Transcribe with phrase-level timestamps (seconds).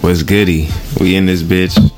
[0.00, 0.68] What's goody?
[1.00, 1.91] We in this bitch.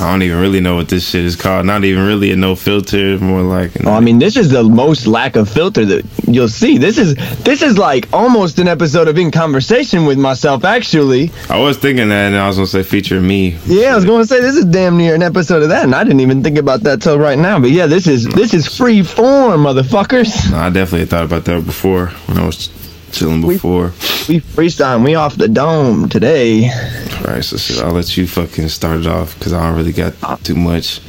[0.00, 1.66] I don't even really know what this shit is called.
[1.66, 3.18] Not even really a no filter.
[3.18, 6.78] More like Oh, I mean, this is the most lack of filter that you'll see.
[6.78, 10.64] This is this is like almost an episode of In Conversation with myself.
[10.64, 13.56] Actually, I was thinking that, and I was gonna say feature me.
[13.66, 15.94] yeah, I was going to say this is damn near an episode of that, and
[15.94, 17.58] I didn't even think about that till right now.
[17.58, 20.50] But yeah, this is this is free form, motherfuckers.
[20.50, 22.68] No, I definitely thought about that before when I was
[23.12, 23.86] chilling before.
[24.28, 25.02] We freestyle.
[25.04, 26.70] We off the dome today.
[27.18, 29.92] All right, so shit, I'll let you fucking start it off because I don't really
[29.92, 30.14] got
[30.44, 31.00] too much.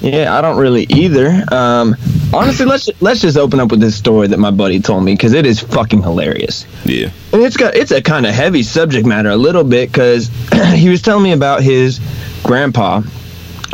[0.00, 1.44] Yeah, I don't really either.
[1.52, 1.96] Um,
[2.32, 5.32] honestly, let's let's just open up with this story that my buddy told me because
[5.34, 6.66] it is fucking hilarious.
[6.84, 7.10] Yeah.
[7.32, 10.30] And it's got it's a kind of heavy subject matter a little bit because
[10.74, 12.00] he was telling me about his
[12.44, 13.00] grandpa,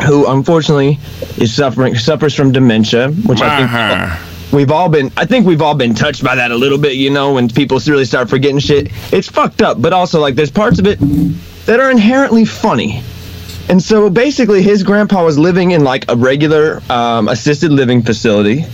[0.05, 0.97] who unfortunately
[1.37, 4.25] is suffering suffers from dementia, which I think Uh-huh.
[4.51, 5.11] we've all been.
[5.15, 6.95] I think we've all been touched by that a little bit.
[6.95, 9.79] You know, when people really start forgetting shit, it's fucked up.
[9.79, 10.99] But also like there's parts of it
[11.65, 13.03] that are inherently funny.
[13.67, 18.65] And so basically, his grandpa was living in like a regular um, assisted living facility.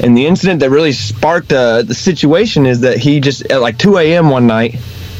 [0.00, 3.78] And the incident that really sparked uh, the situation is that he just at like
[3.78, 4.30] 2 a.m.
[4.30, 4.76] one night,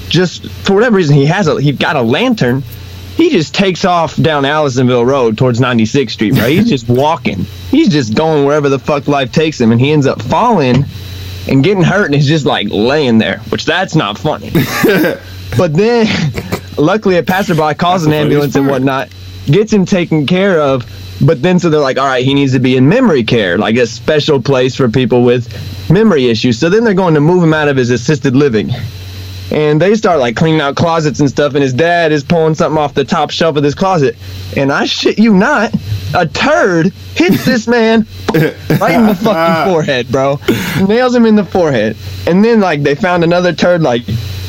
[0.09, 2.63] just for whatever reason, he has a he got a lantern.
[3.17, 6.53] He just takes off down Allisonville Road towards 96th Street, right?
[6.53, 7.47] He's just walking.
[7.69, 10.85] He's just going wherever the fuck life takes him, and he ends up falling
[11.49, 14.51] and getting hurt, and he's just like laying there, which that's not funny.
[15.57, 16.07] but then,
[16.79, 19.09] luckily, a passerby calls an ambulance and whatnot,
[19.47, 20.87] gets him taken care of.
[21.21, 23.77] But then, so they're like, all right, he needs to be in memory care, like
[23.77, 25.53] a special place for people with
[25.91, 26.59] memory issues.
[26.59, 28.71] So then they're going to move him out of his assisted living.
[29.51, 32.79] And they start like cleaning out closets and stuff, and his dad is pulling something
[32.79, 34.17] off the top shelf of this closet.
[34.57, 35.75] And I shit you not,
[36.15, 40.39] a turd hits this man right in the fucking forehead, bro.
[40.87, 41.97] Nails him in the forehead.
[42.27, 44.03] And then like they found another turd like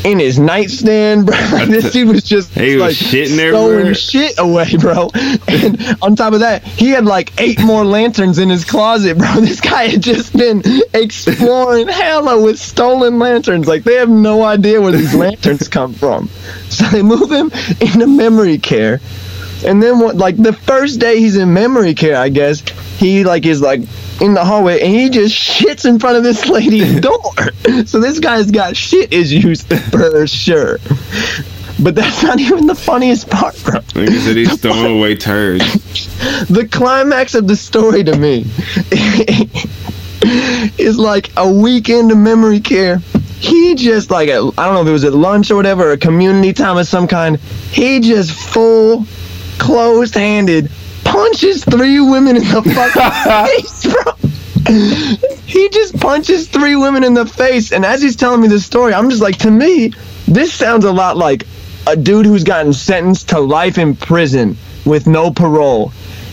[0.06, 1.36] in his nightstand, bro.
[1.68, 3.94] This dude was just He was like shitting throwing everywhere.
[3.96, 5.10] shit away, bro.
[5.48, 9.28] And on top of that, he had like eight more lanterns in his closet, bro.
[9.42, 13.68] This guy had just been exploring hella with stolen lanterns.
[13.68, 16.30] Like they have no idea where these lanterns come from.
[16.70, 17.52] So they move him
[17.82, 19.02] into memory care.
[19.66, 22.62] And then what like the first day he's in memory care, I guess,
[22.98, 23.82] he like is like
[24.22, 27.34] in the hallway and he just shits in front of this lady's door.
[27.86, 30.80] So this guy's got shit issues for sure.
[31.82, 33.80] But that's not even the funniest part, bro.
[33.80, 35.64] Nigga said he's throwing away turds.
[36.48, 38.46] The climax of the story to me
[40.78, 42.98] is like a week into memory care.
[43.40, 45.98] He just like at, I don't know if it was at lunch or whatever, or
[45.98, 47.38] community time of some kind.
[47.38, 49.06] He just full
[49.58, 50.70] closed handed
[51.10, 53.12] punches three women in the fucking
[53.62, 54.14] face, bro.
[55.46, 58.94] He just punches three women in the face, and as he's telling me this story,
[58.94, 59.94] I'm just like, to me,
[60.28, 61.46] this sounds a lot like
[61.88, 64.56] a dude who's gotten sentenced to life in prison
[64.86, 65.92] with no parole.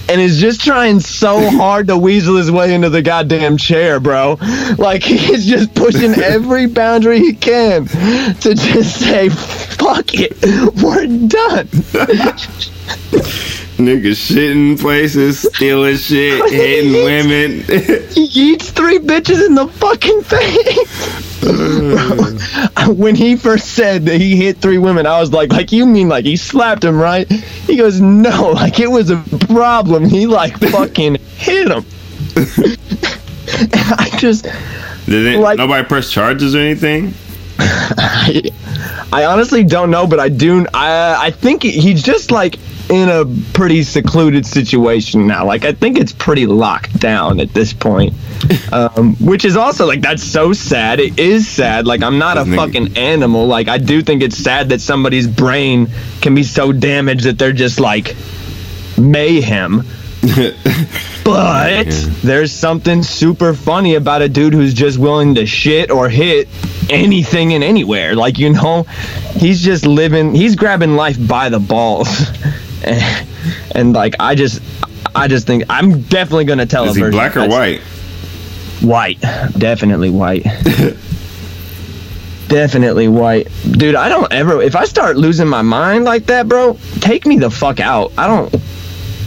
[0.08, 4.38] And is just trying so hard to weasel his way into the goddamn chair, bro.
[4.78, 10.40] Like he's just pushing every boundary he can to just say, "Fuck it,
[10.80, 11.68] we're done."
[13.76, 17.60] Nigga shitting places, stealing shit, hitting women.
[18.10, 21.40] He eats three bitches in the fucking face.
[21.42, 25.84] Bro, when he first said that he hit three women, I was like, like you
[25.84, 27.30] mean like he slapped him, right?
[27.30, 30.06] He goes, no, like it was a problem.
[30.06, 31.84] He like fucking hit him.
[33.98, 34.44] I just,
[35.04, 37.12] Did it, Like- nobody press charges or anything?
[37.58, 38.42] I,
[39.12, 40.66] I honestly don't know, but I do.
[40.74, 42.56] I I think he's just like
[42.88, 45.44] in a pretty secluded situation now.
[45.44, 48.14] Like I think it's pretty locked down at this point,
[48.72, 51.00] um, which is also like that's so sad.
[51.00, 51.86] It is sad.
[51.86, 53.46] Like I'm not a fucking animal.
[53.46, 55.88] Like I do think it's sad that somebody's brain
[56.20, 58.14] can be so damaged that they're just like
[58.98, 59.82] mayhem.
[61.24, 61.92] But Yeah.
[62.22, 66.46] there's something super funny about a dude who's just willing to shit or hit
[66.88, 68.14] anything and anywhere.
[68.14, 68.84] Like, you know,
[69.32, 72.08] he's just living, he's grabbing life by the balls.
[72.84, 73.28] and,
[73.74, 74.60] and, like, I just,
[75.14, 77.80] I just think I'm definitely going to tell Is a he black or white?
[78.82, 79.20] White.
[79.58, 80.44] Definitely white.
[82.48, 83.48] Definitely white.
[83.72, 87.38] Dude, I don't ever, if I start losing my mind like that, bro, take me
[87.38, 88.12] the fuck out.
[88.16, 88.54] I don't,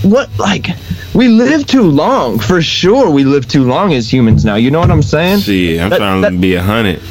[0.04, 0.68] what, like,
[1.13, 2.40] we live too long.
[2.40, 4.56] For sure, we live too long as humans now.
[4.56, 5.40] You know what I'm saying?
[5.42, 7.01] Shit, I'm That- trying that- to be a hundred.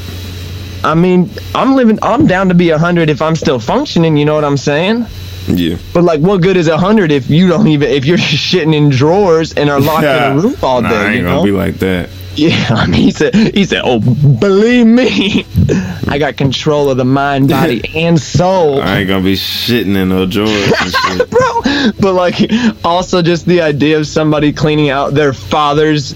[0.83, 1.99] I mean, I'm living.
[2.03, 4.17] I'm down to be a hundred if I'm still functioning.
[4.17, 5.07] You know what I'm saying?
[5.49, 5.77] Yeah.
[5.95, 8.91] But like, what good is a hundred if you don't even if you're shitting in
[8.91, 10.97] drawers and are locked in a room all nah, day?
[10.97, 11.45] I ain't you gonna know?
[11.45, 12.11] be like that.
[12.37, 13.35] yeah, I mean, he said.
[13.35, 15.45] He said, "Oh, believe me,
[16.09, 20.11] I got control of the mind, body, and soul." I ain't gonna be shitting in
[20.11, 21.31] no drawers and shit.
[21.31, 21.63] bro.
[22.01, 22.39] But like,
[22.85, 26.15] also just the idea of somebody cleaning out their father's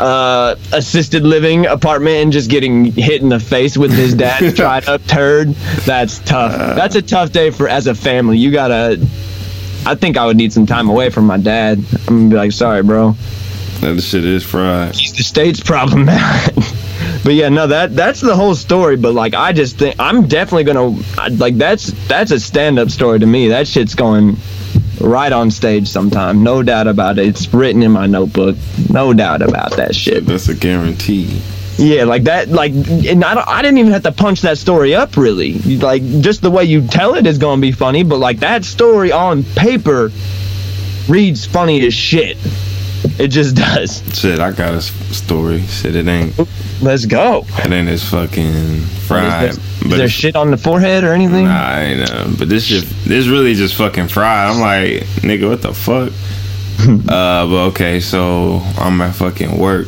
[0.00, 4.88] uh, assisted living apartment and just getting hit in the face with his dad's dried
[4.88, 5.48] up turd.
[5.84, 6.52] That's tough.
[6.52, 8.38] That's a tough day for as a family.
[8.38, 9.06] You gotta.
[9.86, 11.78] I think I would need some time away from my dad.
[12.08, 13.14] I'm gonna be like, sorry, bro.
[13.80, 14.94] That shit is fried.
[14.94, 16.50] He's the state's problem, man.
[17.24, 18.96] but yeah, no, that that's the whole story.
[18.96, 20.98] But like, I just think I'm definitely gonna
[21.36, 23.48] like that's that's a stand-up story to me.
[23.48, 24.36] That shit's going
[25.00, 27.26] right on stage sometime, no doubt about it.
[27.26, 28.56] It's written in my notebook,
[28.90, 30.26] no doubt about that shit.
[30.26, 31.40] That's a guarantee.
[31.76, 35.16] Yeah, like that, like, and I, I didn't even have to punch that story up
[35.16, 35.54] really.
[35.78, 39.12] Like, just the way you tell it is gonna be funny, but like that story
[39.12, 40.10] on paper
[41.08, 42.36] reads funny as shit.
[43.18, 44.02] It just does.
[44.18, 45.62] Shit, I got a story.
[45.62, 46.38] Shit, it ain't.
[46.82, 47.46] Let's go.
[47.58, 49.56] It ain't as fucking fried.
[49.80, 51.44] Is there, is there shit on the forehead or anything?
[51.44, 52.10] Nah, I ain't.
[52.10, 54.50] Uh, but this shit, this really just fucking fried.
[54.50, 56.12] I'm like, nigga, what the fuck?
[57.08, 59.86] uh, but okay, so I'm at fucking work,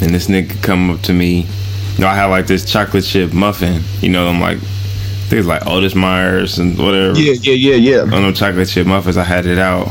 [0.00, 1.46] and this nigga come up to me.
[1.94, 3.82] You know, I had like this chocolate chip muffin.
[4.00, 7.18] You know, I'm like, I think it's like Otis Myers and whatever.
[7.18, 8.00] Yeah, yeah, yeah, yeah.
[8.02, 9.88] on them chocolate chip muffins, I had it out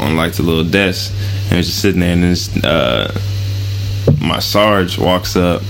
[0.00, 1.12] on like the little desk,
[1.44, 2.12] and it was just sitting there.
[2.12, 3.16] And this, uh,
[4.20, 5.62] my Sarge walks up,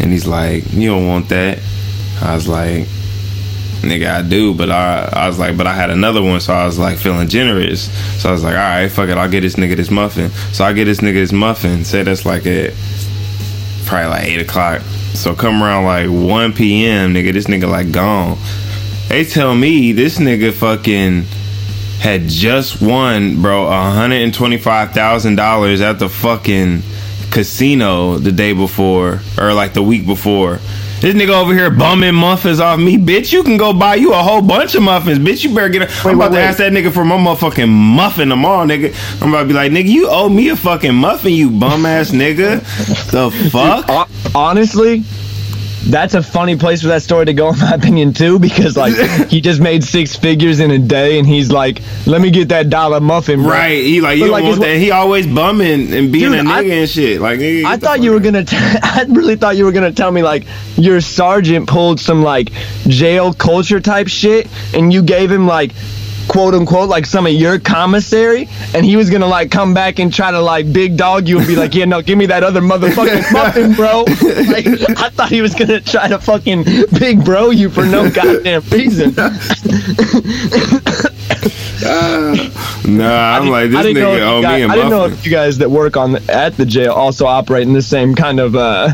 [0.00, 1.58] and he's like, "You don't want that."
[2.22, 2.86] I was like,
[3.82, 6.64] "Nigga, I do," but I, I was like, "But I had another one," so I
[6.64, 7.90] was like feeling generous.
[8.20, 10.64] So I was like, "All right, fuck it, I'll get this nigga this muffin." So
[10.64, 11.84] I get this nigga this muffin.
[11.84, 12.74] Say that's like at
[13.86, 14.82] probably like eight o'clock.
[15.14, 18.38] So come around like one p.m., nigga, this nigga like gone.
[19.08, 21.24] They tell me this nigga fucking
[22.00, 26.82] had just won, bro, hundred and twenty five thousand dollars at the fucking
[27.36, 30.58] casino the day before, or like the week before.
[31.02, 33.30] This nigga over here bumming muffins off me, bitch.
[33.30, 35.44] You can go buy you a whole bunch of muffins, bitch.
[35.44, 35.82] You better get.
[35.82, 36.48] A, I'm about wait, to wait.
[36.48, 38.94] ask that nigga for my motherfucking muffin tomorrow, nigga.
[39.20, 42.12] I'm about to be like, nigga, you owe me a fucking muffin, you bum ass
[42.12, 42.60] nigga.
[43.10, 43.84] The fuck?
[43.86, 45.04] Hon- Honestly,
[45.88, 48.94] that's a funny place for that story to go, in my opinion, too, because like
[49.30, 52.70] he just made six figures in a day, and he's like, "Let me get that
[52.70, 53.50] dollar muffin." Bro.
[53.50, 54.76] Right, he like you like, want that.
[54.78, 57.20] He always bumming and being Dude, a I- nigga and shit.
[57.20, 58.44] Like, nigga, I thought you were gonna.
[58.44, 60.44] T- I really thought you were gonna tell me like
[60.76, 62.50] your sergeant pulled some like
[62.88, 65.72] jail culture type shit, and you gave him like
[66.28, 70.12] quote unquote like some of your commissary, and he was gonna like come back and
[70.12, 72.60] try to like big dog you and be like, yeah, no, give me that other
[72.60, 74.04] motherfucking muffin, bro.
[74.52, 74.66] like
[74.98, 76.64] I thought he was gonna try to fucking
[76.98, 79.14] big bro you for no goddamn reason.
[82.86, 84.90] Nah, I'm like this I didn't know if nigga owe guys, me a I didn't
[84.90, 87.82] know if you guys that work on the, at the jail also operate in the
[87.82, 88.90] same kind of uh,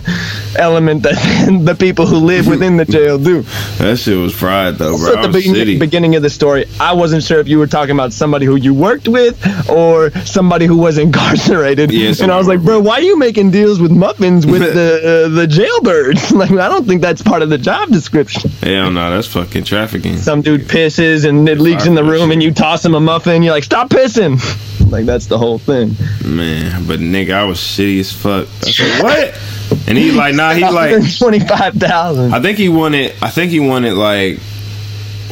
[0.57, 1.15] element that
[1.65, 3.43] the people who live within the jail do.
[3.79, 5.23] That shit was fried though, So bro.
[5.23, 8.47] at the beginning, of the story, I wasn't sure if you were talking about somebody
[8.47, 11.91] who you worked with or somebody who was incarcerated.
[11.93, 15.27] Yeah, and I was like, bro, why are you making deals with muffins with the
[15.27, 16.33] uh, the jailbirds?
[16.33, 18.51] like, I don't think that's part of the job description.
[18.63, 20.17] Hell no, that's fucking trafficking.
[20.19, 23.43] Some dude pisses and it leaks in the room, and you toss him a muffin.
[23.43, 24.41] You're like, stop pissing.
[24.93, 25.97] Like that's the whole thing.
[26.23, 28.47] Man, but nigga, I was shitty as fuck.
[28.63, 29.89] I said, what?
[29.89, 32.35] And he like, nah, he like, twenty-five thousand.
[32.35, 34.39] I think he wanted, I think he wanted like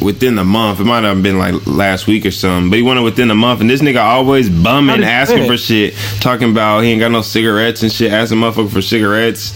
[0.01, 0.81] within the month.
[0.81, 3.61] It might have been like last week or something, but he wanted within the month.
[3.61, 7.83] And this nigga always bumming, asking for shit, talking about he ain't got no cigarettes
[7.83, 9.53] and shit, asking motherfucker for cigarettes.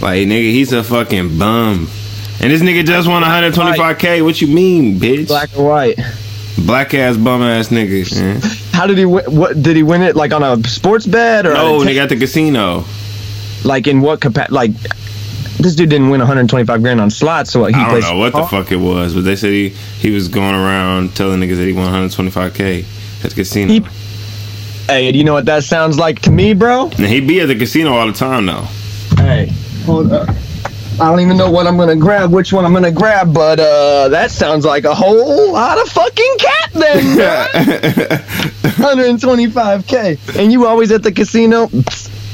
[0.00, 1.88] Like nigga, he's a fucking bum.
[2.40, 4.22] And this nigga just won 125k.
[4.22, 5.26] What you mean, bitch?
[5.26, 5.98] Black or white?
[6.58, 8.20] Black ass bum ass nigga.
[8.20, 8.40] Man.
[8.72, 9.24] How did he win?
[9.26, 10.14] What did he win it?
[10.16, 12.84] Like on a sports bet or No, a nigga at the casino.
[13.64, 14.54] like in what capacity?
[14.54, 14.70] Like
[15.58, 18.32] this dude didn't win 125 grand on slots, so what, he I don't know what
[18.34, 21.66] the fuck it was, but they said he he was going around telling niggas that
[21.66, 22.84] he won 125k
[23.24, 23.72] at the casino.
[23.72, 23.84] He-
[24.86, 26.88] Hey, do you know what that sounds like to me, bro?
[26.90, 28.66] and he be at the casino all the time though.
[29.16, 29.50] Hey,
[29.86, 30.28] hold up.
[31.00, 34.08] I don't even know what I'm gonna grab, which one I'm gonna grab, but uh,
[34.08, 37.16] that sounds like a whole lot of fucking cat then.
[37.16, 38.18] bro.
[38.94, 41.68] 125k, and you always at the casino.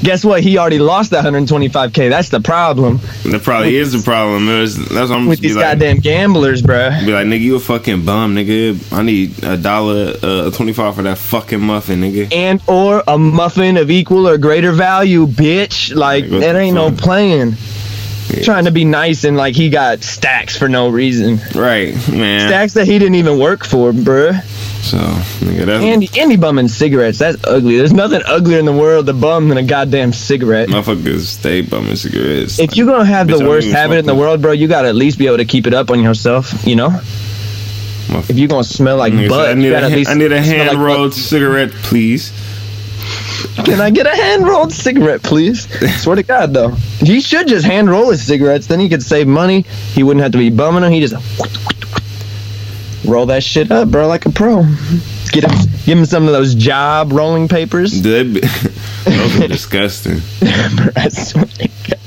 [0.02, 0.42] Guess what?
[0.42, 2.08] He already lost that 125k.
[2.08, 4.46] That's the problem that probably is the problem.
[4.46, 7.04] Was- that's what I'm with these like, goddamn gamblers, bruh.
[7.04, 8.92] Be like, nigga, you a fucking bum, nigga.
[8.92, 12.32] I need a dollar, uh, twenty five for that fucking muffin, nigga.
[12.32, 15.94] and or a muffin of equal or greater value, bitch.
[15.94, 16.98] Like Like, that ain't no fuck?
[18.44, 21.38] Trying to be nice and like he got stacks for no reason.
[21.54, 22.48] Right, man.
[22.48, 24.42] Stacks that he didn't even work for, bruh.
[24.82, 27.18] So, nigga, that's Andy, Andy bumming cigarettes.
[27.18, 27.76] That's ugly.
[27.76, 30.68] There's nothing uglier in the world to bum than a goddamn cigarette.
[30.70, 32.58] motherfuckers stay bumming cigarettes.
[32.58, 35.18] If you're gonna have the worst habit in the world, bro, you gotta at least
[35.18, 36.66] be able to keep it up on yourself.
[36.66, 36.98] You know,
[38.08, 40.14] if you're gonna smell like Nigga butt, I need, a, gotta at ha- least I
[40.14, 42.32] need a smell like hand-rolled cigarette, please.
[43.64, 45.66] Can I get a hand rolled cigarette, please?
[46.02, 48.66] Swear to God, though, he should just hand roll his cigarettes.
[48.66, 49.62] Then he could save money.
[49.92, 50.92] He wouldn't have to be bumming them.
[50.92, 51.14] He just
[53.06, 54.62] roll that shit up, bro, like a pro.
[55.32, 55.50] Get him,
[55.84, 58.02] give him some of those job rolling papers.
[58.02, 58.40] That'd be-
[59.04, 60.20] Those are disgusting.
[60.96, 61.98] I swear to God.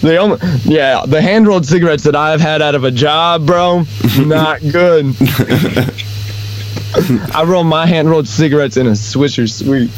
[0.00, 3.84] The only, yeah, the hand rolled cigarettes that I've had out of a job, bro,
[4.18, 5.14] not good.
[7.34, 9.90] I roll my hand rolled cigarettes in a Swisher Sweet.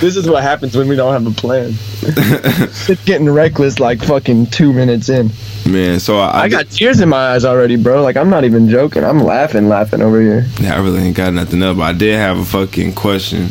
[0.00, 1.74] this is what happens when we don't have a plan.
[2.02, 5.30] it's getting reckless like fucking two minutes in.
[5.66, 8.02] Man, so I, I got tears in my eyes already, bro.
[8.02, 9.02] Like I'm not even joking.
[9.02, 10.46] I'm laughing, laughing over here.
[10.60, 13.48] Yeah, I really ain't got nothing but I did have a fucking question.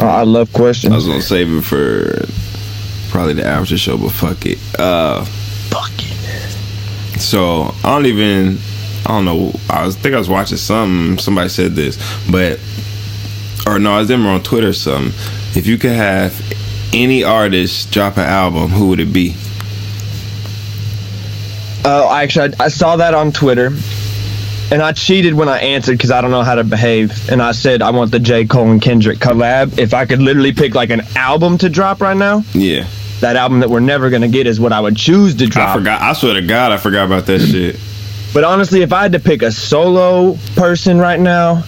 [0.00, 0.92] Oh, I love questions.
[0.92, 2.26] I was gonna save it for
[3.10, 4.58] probably the after show, but fuck it.
[4.78, 5.24] Uh,
[5.70, 7.20] Fuck it.
[7.20, 8.58] so I don't even.
[9.06, 9.52] I don't know.
[9.70, 11.18] I was think I was watching something.
[11.18, 11.96] Somebody said this,
[12.30, 12.58] but
[13.66, 14.68] or no, I was them on Twitter.
[14.68, 15.12] Or something.
[15.56, 16.38] If you could have
[16.92, 19.34] any artist drop an album, who would it be?
[21.84, 23.68] Oh, actually, I, I saw that on Twitter,
[24.70, 27.30] and I cheated when I answered because I don't know how to behave.
[27.30, 28.44] And I said I want the J.
[28.46, 29.78] Cole and Kendrick collab.
[29.78, 32.86] If I could literally pick like an album to drop right now, Yeah,
[33.20, 35.70] that album that we're never gonna get is what I would choose to drop.
[35.70, 36.02] I forgot.
[36.02, 37.78] I swear to God, I forgot about that shit.
[38.32, 41.64] But honestly, if I had to pick a solo person right now,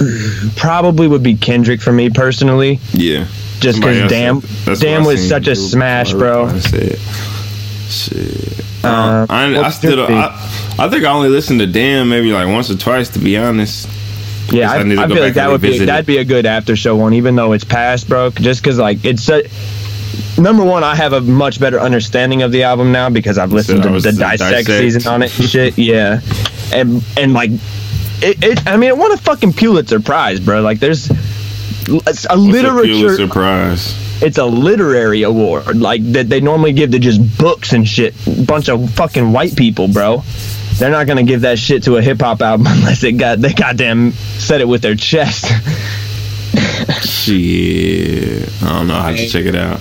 [0.56, 2.80] probably would be Kendrick for me personally.
[2.92, 3.26] Yeah.
[3.60, 4.64] Just because Damn, said that.
[4.64, 6.58] That's Damn was such a smash, bro.
[6.58, 6.98] Shit.
[8.82, 12.70] Uh, I, I still I, I think I only listened to Damn maybe like once
[12.70, 13.88] or twice to be honest.
[14.50, 16.96] Yeah, I, I I feel like that would be that'd be a good after show
[16.96, 18.30] one, even though it's past, bro.
[18.30, 19.28] Just because like it's
[20.38, 23.82] number one, I have a much better understanding of the album now because I've listened
[23.82, 24.66] that to the the dissect, Dissect.
[24.80, 25.78] season on it and shit.
[25.78, 26.20] Yeah,
[26.72, 27.50] and and like
[28.20, 30.62] it, it I mean, it won a fucking Pulitzer Prize, bro.
[30.62, 31.10] Like there's
[31.88, 32.92] it's a a literature.
[32.92, 33.98] Pulitzer Prize.
[34.22, 38.14] It's a literary award, like that they normally give to just books and shit.
[38.46, 40.22] Bunch of fucking white people, bro.
[40.74, 43.52] They're not gonna give that shit to a hip hop album unless it got they
[43.52, 45.46] goddamn said it with their chest.
[47.02, 48.48] Shit.
[48.62, 48.94] I don't know.
[48.94, 49.80] I have to check it out.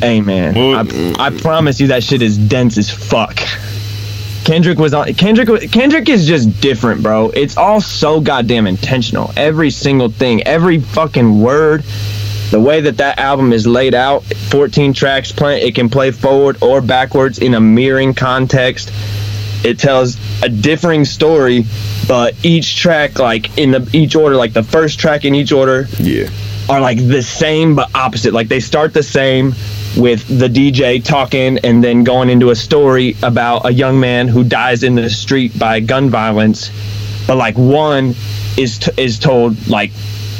[0.00, 0.56] Hey man,
[1.18, 3.38] I, I promise you that shit is dense as fuck.
[4.44, 5.12] Kendrick was on.
[5.14, 5.72] Kendrick.
[5.72, 7.30] Kendrick is just different, bro.
[7.30, 9.32] It's all so goddamn intentional.
[9.36, 11.82] Every single thing, every fucking word,
[12.52, 14.22] the way that that album is laid out.
[14.22, 15.62] 14 tracks, play.
[15.62, 18.92] It can play forward or backwards in a mirroring context.
[19.64, 21.64] It tells a differing story,
[22.06, 25.88] but each track, like in the each order, like the first track in each order,
[25.98, 26.28] Yeah.
[26.68, 28.32] are like the same but opposite.
[28.32, 29.54] Like they start the same
[29.96, 34.44] with the DJ talking and then going into a story about a young man who
[34.44, 36.70] dies in the street by gun violence.
[37.26, 38.14] But like one
[38.56, 39.90] is t- is told like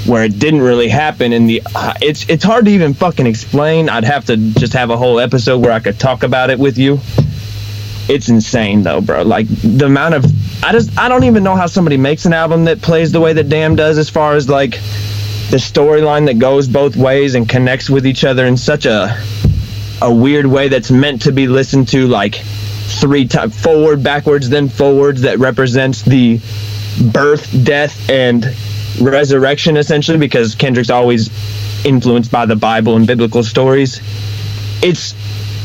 [0.06, 3.88] where it didn't really happen and the uh, it's it's hard to even fucking explain.
[3.88, 6.78] I'd have to just have a whole episode where I could talk about it with
[6.78, 7.00] you.
[8.08, 9.22] It's insane though, bro.
[9.22, 10.24] Like the amount of
[10.62, 13.32] I just I don't even know how somebody makes an album that plays the way
[13.32, 14.72] that Damn does as far as like
[15.50, 19.16] the storyline that goes both ways and connects with each other in such a
[20.02, 24.68] a weird way that's meant to be listened to like three times forward backwards then
[24.68, 26.40] forwards that represents the
[27.12, 28.46] birth death and
[29.00, 31.28] resurrection essentially because kendrick's always
[31.86, 34.00] influenced by the bible and biblical stories.
[34.82, 35.14] It's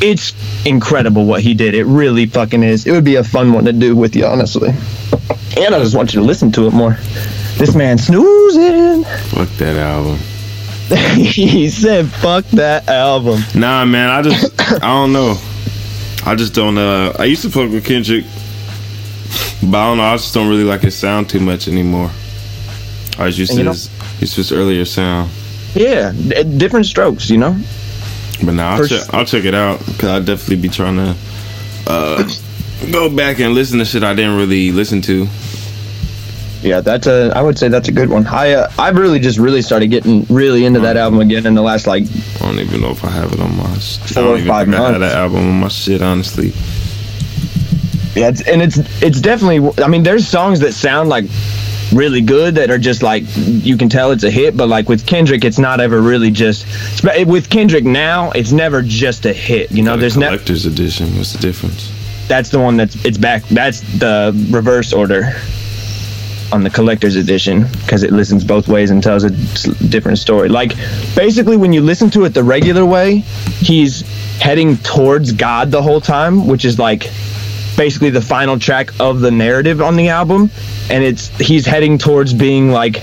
[0.02, 0.34] it's
[0.66, 1.74] incredible what he did.
[1.74, 2.88] It really fucking is.
[2.88, 4.70] It would be a fun one to do with you honestly.
[5.58, 6.98] And i just want you to listen to it more.
[7.58, 9.04] This man snoozing.
[9.04, 10.18] Fuck that album.
[11.16, 14.10] he said, "Fuck that album." Nah, man.
[14.10, 15.36] I just I don't know.
[16.26, 16.78] I just don't.
[16.78, 18.26] Uh, I used to fuck with Kendrick,
[19.64, 20.04] but I don't know.
[20.04, 22.10] I just don't really like his sound too much anymore.
[23.18, 23.90] I was used to his,
[24.22, 25.32] used to his earlier sound.
[25.76, 27.58] Yeah, d- different strokes, you know.
[28.44, 30.98] But now I'll, For check, s- I'll check it out because I'll definitely be trying
[30.98, 31.16] to
[31.88, 32.30] uh,
[32.92, 35.28] go back and listen to shit I didn't really listen to.
[36.62, 37.32] Yeah, that's a.
[37.36, 38.27] I would say that's a good one.
[38.27, 41.62] I uh, I've really just really started getting really into that album again in the
[41.62, 43.63] last like I don't even know if I have it on my.
[43.63, 45.00] I Four don't or even five think I had months.
[45.00, 46.01] that album on my shit.
[46.03, 46.50] Honestly,
[48.20, 49.84] yeah, it's, and it's it's definitely.
[49.84, 51.25] I mean, there's songs that sound like
[51.94, 54.56] really good that are just like you can tell it's a hit.
[54.56, 56.68] But like with Kendrick, it's not ever really just.
[57.25, 59.72] With Kendrick now, it's never just a hit.
[59.72, 60.36] You know, there's never.
[60.36, 61.18] collector's edition.
[61.18, 61.91] What's the difference?
[62.27, 63.44] That's the one that's it's back.
[63.48, 65.34] That's the reverse order
[66.51, 69.29] on the collector's edition because it listens both ways and tells a
[69.88, 70.50] different story.
[70.50, 70.75] Like
[71.15, 73.17] basically, when you listen to it the regular way,
[73.60, 74.01] he's
[74.39, 77.10] heading towards God the whole time, which is like
[77.77, 80.50] basically the final track of the narrative on the album,
[80.89, 83.01] and it's he's heading towards being like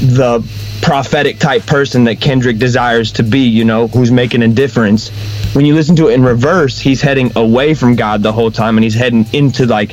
[0.00, 0.44] the
[0.82, 5.10] prophetic type person that Kendrick desires to be, you know, who's making a difference.
[5.54, 8.76] When you listen to it in reverse, he's heading away from God the whole time
[8.76, 9.92] and he's heading into like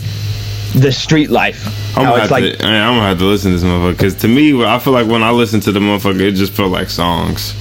[0.73, 1.67] the street life.
[1.95, 3.65] I'm gonna, it's have like to, I mean, I'm gonna have to listen to this
[3.65, 6.53] motherfucker because to me, I feel like when I listen to the motherfucker, it just
[6.53, 7.53] felt like songs.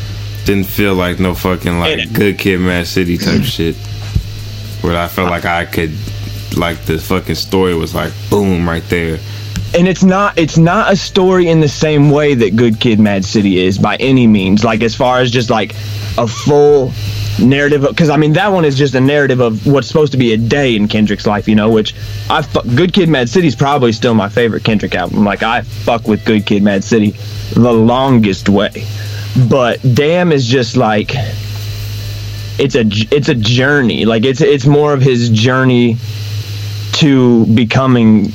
[0.44, 3.76] Didn't feel like no fucking like Good Kid, Mad City type shit.
[4.82, 5.92] Where I felt like I could,
[6.56, 9.18] like the fucking story was like boom right there.
[9.76, 13.24] and it's not it's not a story in the same way that Good Kid Mad
[13.24, 14.64] City is by any means.
[14.64, 15.72] Like as far as just like
[16.16, 16.92] a full
[17.38, 20.32] narrative because I mean that one is just a narrative of what's supposed to be
[20.32, 21.94] a day in Kendrick's life, you know, which
[22.28, 25.24] I fu- Good Kid Mad City is probably still my favorite Kendrick album.
[25.24, 27.10] Like I fuck with Good Kid Mad City
[27.54, 28.86] the longest way.
[29.48, 31.12] But Damn is just like
[32.58, 34.04] it's a it's a journey.
[34.04, 35.96] Like it's it's more of his journey
[36.94, 38.32] to becoming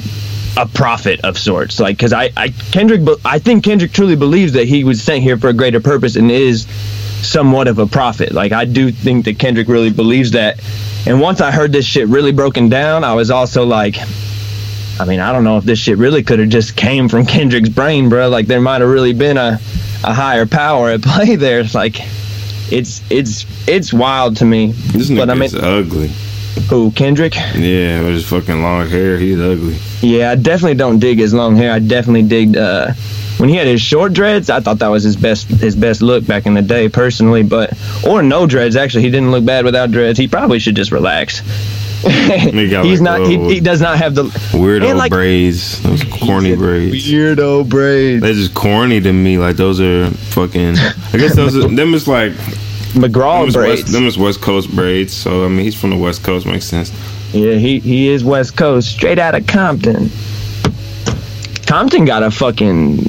[0.56, 1.80] a prophet of sorts.
[1.80, 5.38] Like, because I, I Kendrick, I think Kendrick truly believes that he was sent here
[5.38, 6.68] for a greater purpose and is
[7.24, 8.32] somewhat of a prophet.
[8.34, 10.60] Like, I do think that Kendrick really believes that.
[11.06, 13.98] And once I heard this shit really broken down, I was also like,
[15.00, 17.70] I mean, I don't know if this shit really could have just came from Kendrick's
[17.70, 18.30] brain, bro.
[18.30, 19.60] Like, there might have really been a,
[20.04, 21.60] a higher power at play there.
[21.60, 21.98] It's like,
[22.72, 24.72] it's it's it's wild to me.
[24.72, 26.08] This but I mean, nigga's ugly.
[26.70, 27.36] who Kendrick?
[27.36, 29.78] Yeah, with his fucking long hair, he's ugly.
[30.02, 31.72] Yeah, I definitely don't dig his long hair.
[31.74, 32.94] I definitely dig uh,
[33.44, 34.50] when he had his short dreads.
[34.50, 37.44] I thought that was his best his best look back in the day, personally.
[37.44, 38.78] But or no dreads.
[38.78, 40.18] Actually, he didn't look bad without dreads.
[40.18, 41.40] He probably should just relax.
[42.04, 43.28] He got, He's like, not.
[43.28, 47.06] He, he does not have the Weirdo like, braids, those corny braids.
[47.06, 48.22] Weirdo braids.
[48.22, 49.38] They're just corny to me.
[49.38, 50.78] Like those are fucking.
[50.78, 52.32] I guess those are them is like
[52.94, 53.82] McGraw them braids.
[53.82, 55.12] West, them is West Coast braids.
[55.12, 56.46] So I mean, he's from the West Coast.
[56.46, 56.94] Makes sense.
[57.34, 60.10] Yeah, he he is West Coast, straight out of Compton.
[61.66, 63.04] Compton got a fucking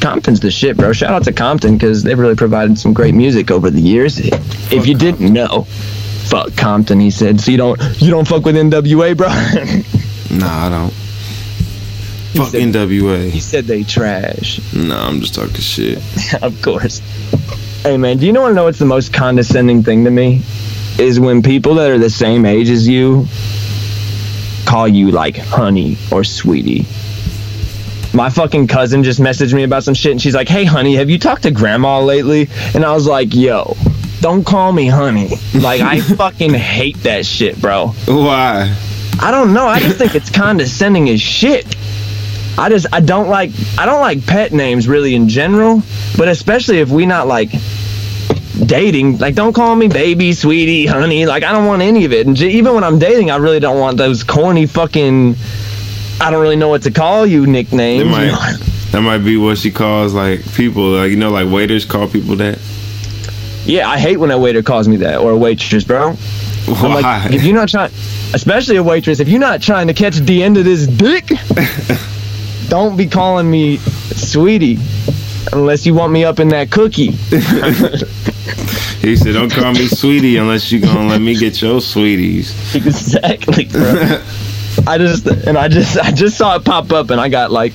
[0.00, 0.92] Compton's the shit, bro.
[0.92, 4.18] Shout out to Compton because they've really provided some great music over the years.
[4.18, 7.40] If you didn't know, fuck Compton, he said.
[7.40, 9.28] So you don't you don't fuck with NWA, bro.
[10.30, 10.92] Nah, I don't.
[12.34, 13.30] Fuck said- NWA.
[13.30, 14.60] he said they trash.
[14.74, 15.98] Nah, I'm just talking shit.
[16.42, 17.00] of course.
[17.82, 20.42] Hey man, do you know want to know what's the most condescending thing to me?
[20.98, 23.26] Is when people that are the same age as you
[24.66, 26.84] call you like honey or sweetie.
[28.18, 31.08] My fucking cousin just messaged me about some shit and she's like, Hey honey, have
[31.08, 32.48] you talked to grandma lately?
[32.74, 33.76] And I was like, Yo,
[34.20, 35.36] don't call me honey.
[35.54, 37.94] Like I fucking hate that shit, bro.
[38.06, 38.76] Why?
[39.20, 39.68] I don't know.
[39.68, 41.76] I just think it's condescending as shit.
[42.58, 45.80] I just I don't like I don't like pet names really in general,
[46.16, 47.52] but especially if we not like
[48.66, 49.18] dating.
[49.18, 51.24] Like don't call me baby, sweetie, honey.
[51.24, 52.26] Like I don't want any of it.
[52.26, 55.36] And j- even when I'm dating, I really don't want those corny fucking
[56.20, 58.04] I don't really know what to call you nicknames.
[58.04, 58.58] That might
[58.92, 60.90] that might be what she calls like people.
[60.90, 62.58] Like you know, like waiters call people that.
[63.64, 66.16] Yeah, I hate when a waiter calls me that or a waitress, bro.
[66.66, 67.00] I'm Why?
[67.00, 67.92] like, if you're not trying,
[68.34, 71.30] especially a waitress, if you're not trying to catch the end of this dick,
[72.68, 74.78] don't be calling me sweetie
[75.52, 77.10] unless you want me up in that cookie.
[79.00, 83.66] he said, "Don't call me sweetie unless you're gonna let me get your sweeties." exactly,
[83.66, 84.22] bro.
[84.88, 87.72] I just and I just I just saw it pop up and I got like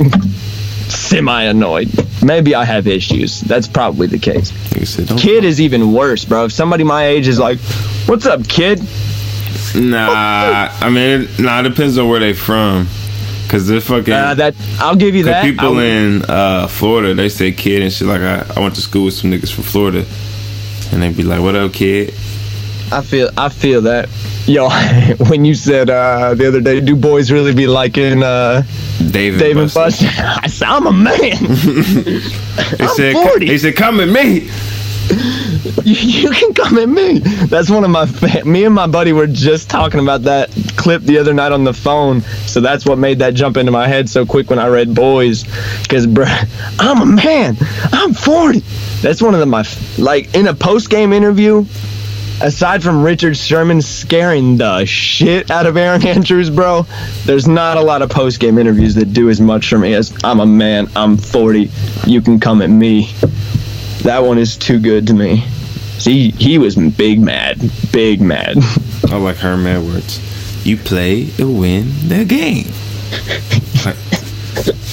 [0.89, 1.89] semi annoyed.
[2.23, 3.41] Maybe I have issues.
[3.41, 4.51] That's probably the case.
[4.87, 5.07] Said.
[5.19, 6.45] Kid is even worse, bro.
[6.45, 7.59] If somebody my age is like,
[8.07, 8.79] "What's up, kid?"
[9.75, 11.59] Nah, I mean, nah.
[11.59, 12.87] It depends on where they from.
[13.47, 14.11] Cause they're fucking.
[14.11, 15.43] Uh, that I'll give you that.
[15.43, 18.07] people I'll- in uh, Florida, they say kid and shit.
[18.07, 20.03] Like I, I went to school with some niggas from Florida,
[20.91, 22.09] and they'd be like, "What up, kid?"
[22.91, 24.09] I feel I feel that.
[24.45, 24.69] Yo,
[25.29, 28.63] when you said uh, the other day, do boys really be liking uh,
[29.11, 29.39] David.
[29.39, 30.05] Dave and Buster.
[30.05, 30.23] Buster?
[30.43, 31.13] I said, I'm a man.
[31.13, 33.47] They I'm said, 40.
[33.47, 34.49] "They said, come at me."
[35.83, 37.19] you, you can come at me.
[37.19, 38.05] That's one of my.
[38.05, 41.63] Fa- me and my buddy were just talking about that clip the other night on
[41.63, 42.21] the phone.
[42.45, 45.43] So that's what made that jump into my head so quick when I read boys.
[45.81, 46.47] Because, bruh,
[46.79, 47.57] I'm a man.
[47.93, 48.59] I'm 40.
[49.01, 49.65] That's one of the, my
[49.97, 51.65] like in a post game interview.
[52.43, 56.85] Aside from Richard Sherman scaring the shit out of Erin Andrews, bro,
[57.23, 60.13] there's not a lot of post game interviews that do as much for me as
[60.25, 61.71] I'm a man, I'm 40,
[62.05, 63.13] you can come at me.
[64.01, 65.45] That one is too good to me.
[65.99, 67.61] See, he was big mad,
[67.93, 68.57] big mad.
[69.09, 70.19] I like Herm Edwards.
[70.65, 72.65] You play to win the game.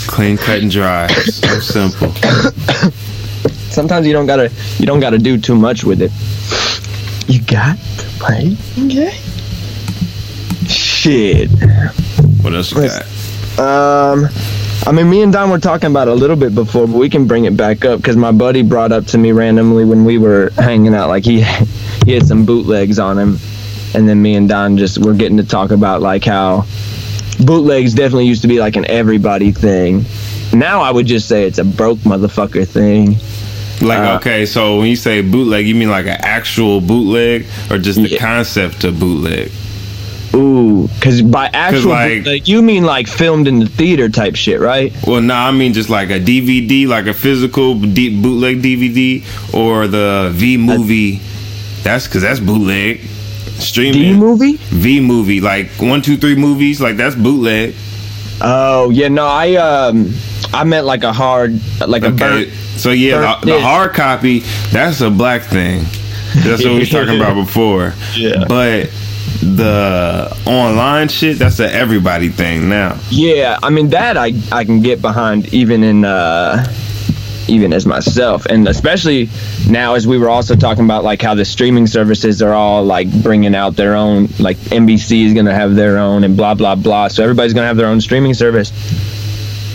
[0.06, 1.08] Clean, cut, and dry.
[1.08, 2.12] So simple.
[3.72, 6.12] Sometimes you don't gotta, you don't gotta do too much with it.
[7.30, 10.68] You got to play the game.
[10.68, 11.48] Shit.
[12.42, 13.06] What else you got?
[13.56, 14.26] Um,
[14.84, 17.08] I mean, me and Don were talking about it a little bit before, but we
[17.08, 20.18] can bring it back up because my buddy brought up to me randomly when we
[20.18, 21.42] were hanging out, like he
[22.04, 23.38] he had some bootlegs on him,
[23.94, 26.66] and then me and Don just were getting to talk about like how
[27.38, 30.04] bootlegs definitely used to be like an everybody thing.
[30.52, 33.18] Now I would just say it's a broke motherfucker thing.
[33.80, 37.78] Like, Uh, okay, so when you say bootleg, you mean like an actual bootleg or
[37.78, 38.18] just the Yeah.
[38.18, 39.50] concept of bootleg?
[40.34, 44.60] Ooh, because by actual like- bootleg, you mean like filmed in the theater type shit,
[44.60, 44.92] right?
[45.06, 49.86] Well, no, I mean just like a DVD, like a physical D- bootleg DVD or
[49.88, 51.20] the V movie.
[51.82, 53.00] That's because that's bootleg.
[53.58, 54.12] Streaming.
[54.14, 54.52] V movie.
[54.70, 57.74] V movie, like one, two, three movies, like that's bootleg.
[58.42, 60.14] Oh yeah, no, I um,
[60.54, 62.48] I meant like a hard, like a Okay, burnt.
[62.80, 64.40] So yeah, the, the hard copy,
[64.72, 65.84] that's a black thing.
[66.36, 67.94] That's what we was talking about before.
[68.16, 68.44] Yeah.
[68.48, 68.90] But
[69.42, 72.98] the online shit, that's a everybody thing now.
[73.10, 76.66] Yeah, I mean that I I can get behind even in uh
[77.48, 79.28] even as myself and especially
[79.68, 83.10] now as we were also talking about like how the streaming services are all like
[83.24, 86.76] bringing out their own like NBC is going to have their own and blah blah
[86.76, 88.70] blah so everybody's going to have their own streaming service.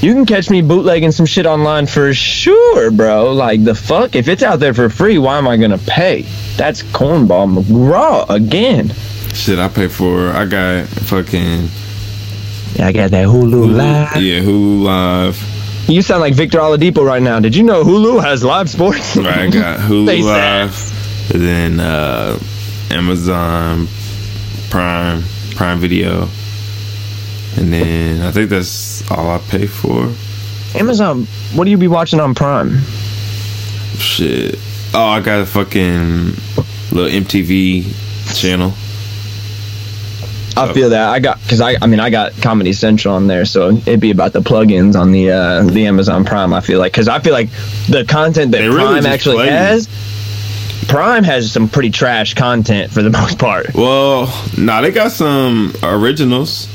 [0.02, 3.34] You can catch me bootlegging some shit online for sure, bro.
[3.34, 6.24] Like the fuck if it's out there for free, why am I to pay?
[6.58, 8.90] That's cornball McGraw again.
[9.34, 10.30] Shit, I pay for.
[10.30, 11.70] I got fucking
[12.76, 14.22] Yeah, I got that Hulu live.
[14.22, 15.90] yeah Hulu Live.
[15.90, 17.40] You sound like Victor Oladipo right now.
[17.40, 19.16] Did you know Hulu has live sports?
[19.18, 22.40] Right, I got Hulu Live, and then uh,
[22.92, 23.88] Amazon
[24.70, 25.24] Prime,
[25.56, 26.28] Prime Video,
[27.58, 30.14] and then I think that's all I pay for.
[30.78, 32.82] Amazon, what do you be watching on Prime?
[33.98, 34.60] Shit.
[34.94, 36.34] Oh, I got a fucking
[36.92, 38.74] little MTV channel.
[40.58, 43.46] I feel that I got because I I mean I got Comedy Central on there,
[43.46, 46.54] so it'd be about the plugins on the uh, the Amazon Prime.
[46.54, 47.50] I feel like because I feel like
[47.90, 49.90] the content that really Prime actually play has,
[50.88, 53.74] Prime has some pretty trash content for the most part.
[53.74, 56.70] Well, nah, they got some originals.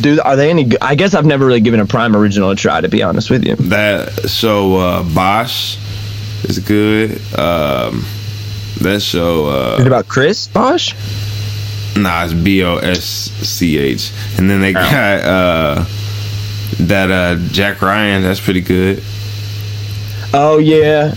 [0.00, 0.64] Dude, are they any?
[0.64, 0.78] good?
[0.82, 3.44] I guess I've never really given a Prime original a try, to be honest with
[3.46, 3.56] you.
[3.56, 5.76] That so uh, Bosch
[6.44, 7.12] is good.
[7.38, 8.04] Um,
[8.82, 9.48] that show.
[9.74, 10.94] Is it Uh, about Chris Bosh?
[11.96, 14.12] Nah, it's B O S C H.
[14.38, 15.84] And then they got uh
[16.80, 19.02] that uh Jack Ryan, that's pretty good.
[20.34, 21.14] Oh yeah.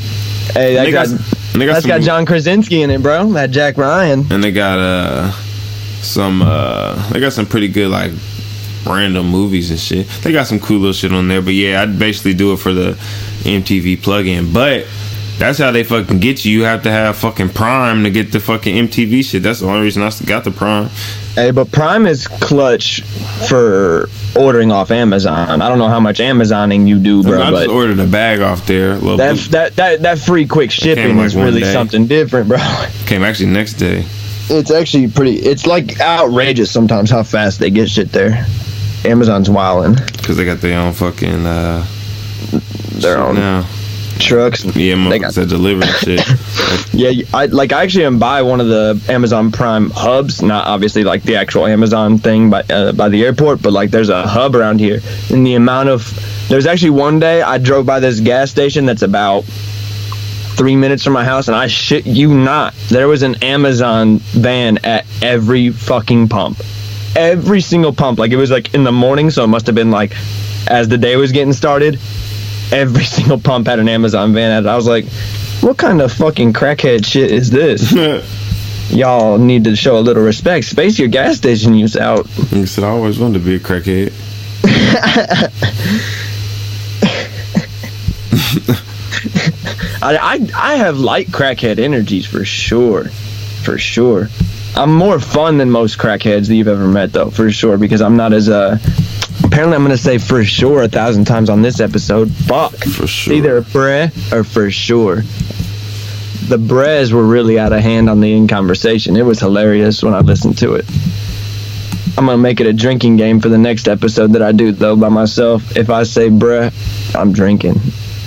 [0.54, 1.20] Hey, that got, got-
[1.54, 3.34] they got that's got John Krasinski in it, bro.
[3.34, 4.26] That Jack Ryan.
[4.32, 5.32] And they got uh
[6.02, 8.14] some uh they got some pretty good like
[8.90, 10.08] random movies and shit.
[10.24, 11.42] They got some cool little shit on there.
[11.42, 12.94] But yeah, I basically do it for the
[13.44, 14.54] MTV plugin.
[14.54, 14.86] But
[15.40, 16.60] that's how they fucking get you.
[16.60, 19.42] You have to have fucking Prime to get the fucking MTV shit.
[19.42, 20.90] That's the only reason I got the Prime.
[21.36, 23.02] Hey, but Prime is clutch
[23.48, 25.62] for ordering off Amazon.
[25.62, 28.42] I don't know how much Amazoning you do, bro, I but just ordered a bag
[28.42, 28.96] off there.
[28.96, 31.72] Little that that that that free quick shipping like is really day.
[31.72, 32.58] something different, bro.
[33.06, 34.06] came actually next day.
[34.50, 35.36] It's actually pretty.
[35.38, 38.46] It's like outrageous sometimes how fast they get shit there.
[39.06, 39.96] Amazon's wildin'.
[40.18, 41.86] Because they got their own fucking uh
[42.94, 43.66] Their own now.
[44.20, 44.64] trucks.
[44.76, 46.22] Yeah, They got- that deliver and shit.
[46.92, 47.72] Yeah, I like.
[47.72, 50.42] I actually am by one of the Amazon Prime hubs.
[50.42, 54.10] Not obviously like the actual Amazon thing by uh, by the airport, but like there's
[54.10, 55.00] a hub around here.
[55.32, 56.04] And the amount of
[56.50, 59.44] there's actually one day I drove by this gas station that's about
[60.58, 64.80] three minutes from my house, and I shit you not, there was an Amazon van
[64.84, 66.58] at every fucking pump.
[67.16, 68.20] Every single pump.
[68.20, 70.14] Like it was like in the morning, so it must have been like
[70.68, 72.00] as the day was getting started.
[72.72, 74.68] Every single pump had an Amazon van at it.
[74.70, 75.06] I was like,
[75.62, 77.92] what kind of fucking crackhead shit is this?
[78.92, 80.66] Y'all need to show a little respect.
[80.66, 82.26] Space your gas station use out.
[82.28, 84.14] He said, I always wanted to be a crackhead.
[90.02, 93.06] I, I I have light crackhead energies for sure,
[93.64, 94.30] for sure.
[94.76, 97.78] I'm more fun than most crackheads that you've ever met, though, for sure.
[97.78, 98.78] Because I'm not as uh.
[99.44, 102.30] Apparently, I'm gonna say for sure a thousand times on this episode.
[102.32, 102.76] Fuck.
[102.76, 103.34] For sure.
[103.34, 105.22] Either bruh or for sure.
[106.48, 109.16] the Brez were really out of hand on the in conversation.
[109.16, 110.86] It was hilarious when I listened to it.
[112.18, 114.96] I'm gonna make it a drinking game for the next episode that I do though
[114.98, 115.76] by myself.
[115.78, 116.72] If I say bruh,
[117.16, 117.80] I'm drinking.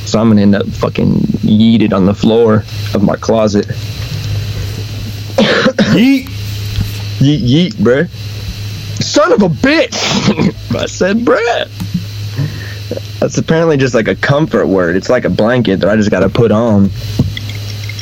[0.07, 3.66] So I'm gonna end up fucking yeeted on the floor of my closet.
[5.92, 6.28] Yeet.
[7.23, 8.09] Yeet yeet, bruh.
[9.03, 9.95] Son of a bitch!
[10.77, 11.69] I said bruh.
[13.21, 14.97] That's apparently just like a comfort word.
[14.97, 16.91] It's like a blanket that I just gotta put on.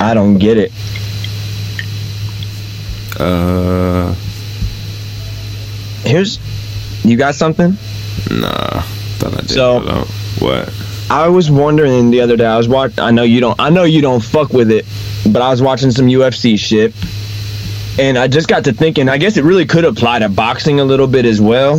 [0.01, 0.73] I don't get it.
[3.19, 4.15] Uh,
[6.05, 6.39] Here's,
[7.05, 7.73] you got something?
[8.31, 8.81] nah.
[9.19, 9.51] Thought I did.
[9.51, 10.05] So- I
[10.43, 10.73] what?
[11.11, 12.47] I was wondering the other day.
[12.47, 13.01] I was watching.
[13.01, 13.59] I know you don't.
[13.61, 14.87] I know you don't fuck with it,
[15.31, 16.95] but I was watching some UFC shit,
[18.01, 19.09] and I just got to thinking.
[19.09, 21.77] I guess it really could apply to boxing a little bit as well,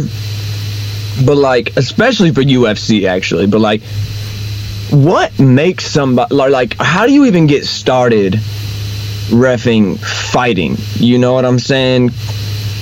[1.26, 3.48] but like especially for UFC actually.
[3.48, 3.82] But like,
[4.92, 8.34] what makes somebody like, how do you even get started
[9.30, 10.78] refing fighting?
[10.96, 12.12] You know what I'm saying?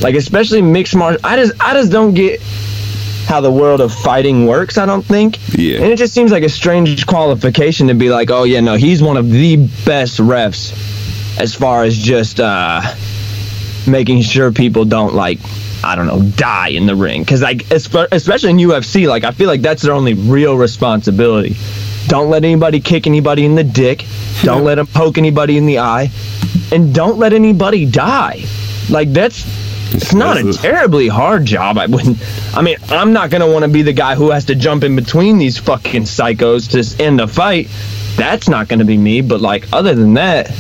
[0.02, 1.22] Like especially mixed martial.
[1.24, 2.42] I just I just don't get
[3.26, 4.78] how the world of fighting works.
[4.78, 5.38] I don't think.
[5.58, 5.78] Yeah.
[5.78, 9.02] And it just seems like a strange qualification to be like, oh yeah, no, he's
[9.02, 10.74] one of the best refs
[11.40, 12.82] as far as just uh,
[13.90, 15.40] making sure people don't like,
[15.84, 17.24] I don't know, die in the ring.
[17.24, 21.56] Because like, especially in UFC, like I feel like that's their only real responsibility.
[22.08, 24.06] Don't let anybody kick anybody in the dick.
[24.42, 26.10] Don't let them poke anybody in the eye,
[26.72, 28.46] and don't let anybody die.
[28.90, 29.46] Like that's
[29.94, 31.78] it's not a terribly hard job.
[31.78, 32.18] I wouldn't.
[32.56, 34.96] I mean, I'm not gonna want to be the guy who has to jump in
[34.96, 37.68] between these fucking psychos to end a fight.
[38.16, 39.22] That's not gonna be me.
[39.22, 40.52] But like, other than that,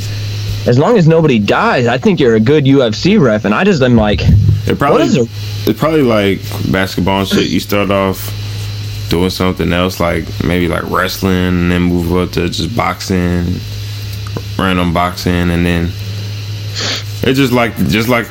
[0.67, 3.45] as long as nobody dies, I think you're a good UFC ref.
[3.45, 5.25] And I just am like, It probably what is a
[5.69, 6.39] it's probably like
[6.71, 7.49] basketball and shit.
[7.49, 8.35] You start off
[9.09, 13.45] doing something else, like maybe like wrestling, and then move up to just boxing,
[14.57, 15.85] random boxing, and then
[17.21, 18.27] it's just like just like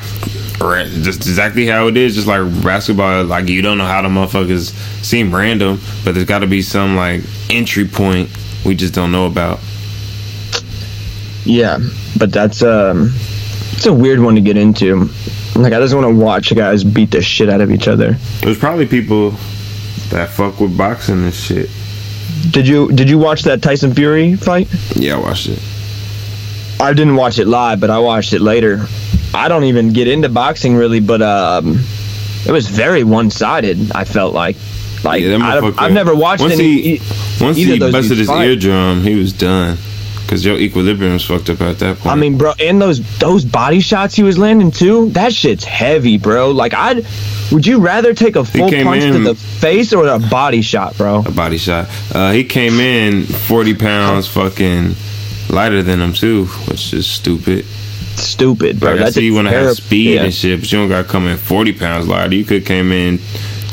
[0.59, 2.15] just exactly how it is.
[2.15, 4.73] Just like basketball, like you don't know how the motherfuckers
[5.05, 8.31] seem random, but there's got to be some like entry point
[8.65, 9.61] we just don't know about.
[11.49, 11.79] Yeah,
[12.19, 13.13] but that's um,
[13.73, 15.09] it's a weird one to get into.
[15.57, 18.13] Like, I just want to watch guys beat the shit out of each other.
[18.43, 19.31] There's probably people
[20.11, 21.69] that fuck with boxing and shit.
[22.51, 24.69] Did you did you watch that Tyson Fury fight?
[24.95, 25.59] Yeah, I watched it.
[26.81, 28.87] I didn't watch it live, but I watched it later.
[29.35, 31.81] I don't even get into boxing really, but um,
[32.47, 33.91] it was very one sided.
[33.93, 34.57] I felt like,
[35.03, 35.39] like Yeah,
[35.77, 36.63] I, have never watched once any.
[36.83, 37.01] he- e-
[37.41, 38.49] Once he busted his fight.
[38.49, 39.77] eardrum, he was done.
[40.29, 42.13] Cause your equilibrium was fucked up at that point.
[42.13, 45.09] I mean, bro, and those those body shots he was landing too.
[45.11, 46.51] That shit's heavy, bro.
[46.51, 47.07] Like, I'd.
[47.51, 51.25] Would you rather take a full punch to the face or a body shot, bro?
[51.25, 51.89] a body shot.
[52.15, 54.95] Uh, he came in forty pounds fucking
[55.49, 57.65] lighter than him too, which is stupid.
[58.17, 58.91] Stupid, bro.
[58.91, 60.25] Like I That's see you want to have speed yeah.
[60.25, 62.35] and shit, but you don't got to come in forty pounds lighter.
[62.35, 63.19] You could came in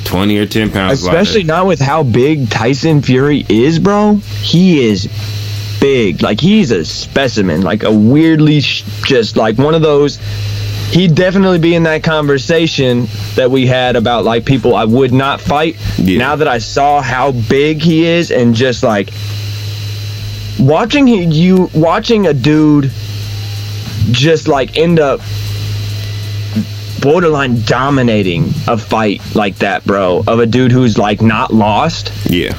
[0.05, 1.47] twenty or ten pounds Especially lighter.
[1.47, 4.15] not with how big Tyson Fury is, bro.
[4.41, 5.09] He is
[5.79, 6.21] big.
[6.21, 7.61] Like he's a specimen.
[7.61, 10.19] Like a weirdly sh- just like one of those.
[10.91, 15.41] He'd definitely be in that conversation that we had about like people I would not
[15.41, 15.77] fight.
[15.97, 16.19] Yeah.
[16.19, 19.09] Now that I saw how big he is and just like
[20.59, 22.91] watching he, you watching a dude
[24.11, 25.19] just like end up
[27.01, 32.57] borderline dominating a fight like that, bro, of a dude who's like not lost, Yeah,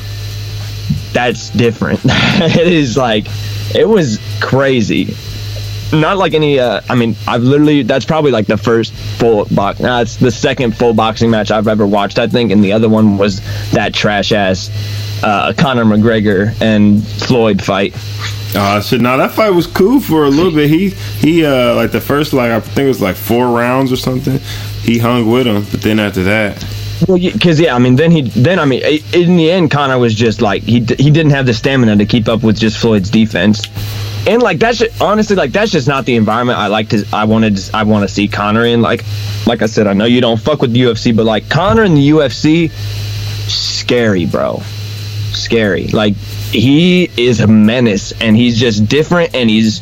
[1.16, 1.98] that's different.
[2.04, 3.26] it is like
[3.74, 5.16] it was crazy.
[5.90, 9.80] Not like any uh I mean, I've literally that's probably like the first full box
[9.80, 12.90] nah, it's the second full boxing match I've ever watched, I think, and the other
[12.90, 14.68] one was that trash ass
[15.22, 17.94] uh Conor McGregor and Floyd fight.
[18.54, 19.00] uh, shit.
[19.00, 20.68] Now that fight was cool for a little bit.
[20.68, 23.96] He he uh like the first like I think it was like four rounds or
[23.96, 24.38] something.
[24.82, 26.62] He hung with him, but then after that,
[27.06, 28.82] Well, because yeah, I mean, then he, then I mean,
[29.12, 32.26] in the end, Conor was just like he he didn't have the stamina to keep
[32.26, 33.68] up with just Floyd's defense,
[34.26, 37.24] and like that's just, honestly like that's just not the environment I like to I
[37.24, 38.80] wanted I want to see Conor in.
[38.80, 39.04] Like,
[39.46, 41.94] like I said, I know you don't fuck with the UFC, but like Conor in
[41.94, 42.70] the UFC,
[43.50, 44.62] scary, bro,
[45.32, 45.88] scary.
[45.88, 49.80] Like he is a menace, and he's just different, and he's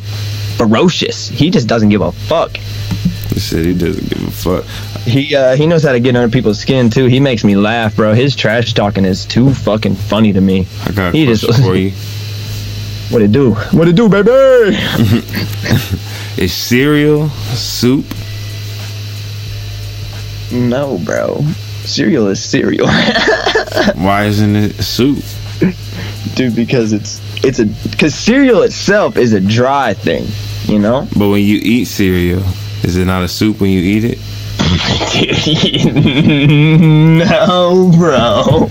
[0.57, 1.29] ferocious.
[1.29, 2.57] He just doesn't give a fuck.
[2.57, 4.65] he said he doesn't give a fuck.
[5.05, 7.05] He uh, he knows how to get under people's skin too.
[7.05, 8.13] He makes me laugh, bro.
[8.13, 10.65] His trash talking is too fucking funny to me.
[10.85, 11.91] I got a He question just- for you.
[13.11, 13.51] What it do?
[13.71, 14.31] What it do, baby?
[16.41, 18.03] Is cereal soup?
[20.51, 21.41] no, bro.
[21.83, 22.87] Cereal is cereal.
[23.95, 25.23] Why isn't it soup?
[26.33, 30.25] dude, because it's it's a because cereal itself is a dry thing,
[30.65, 31.07] you know.
[31.15, 32.41] But when you eat cereal,
[32.83, 34.17] is it not a soup when you eat it?
[37.17, 38.69] No, bro.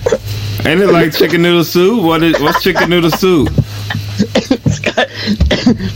[0.67, 2.03] Ain't it like chicken noodle soup?
[2.03, 3.49] What is what's chicken noodle soup?
[4.17, 5.09] It's got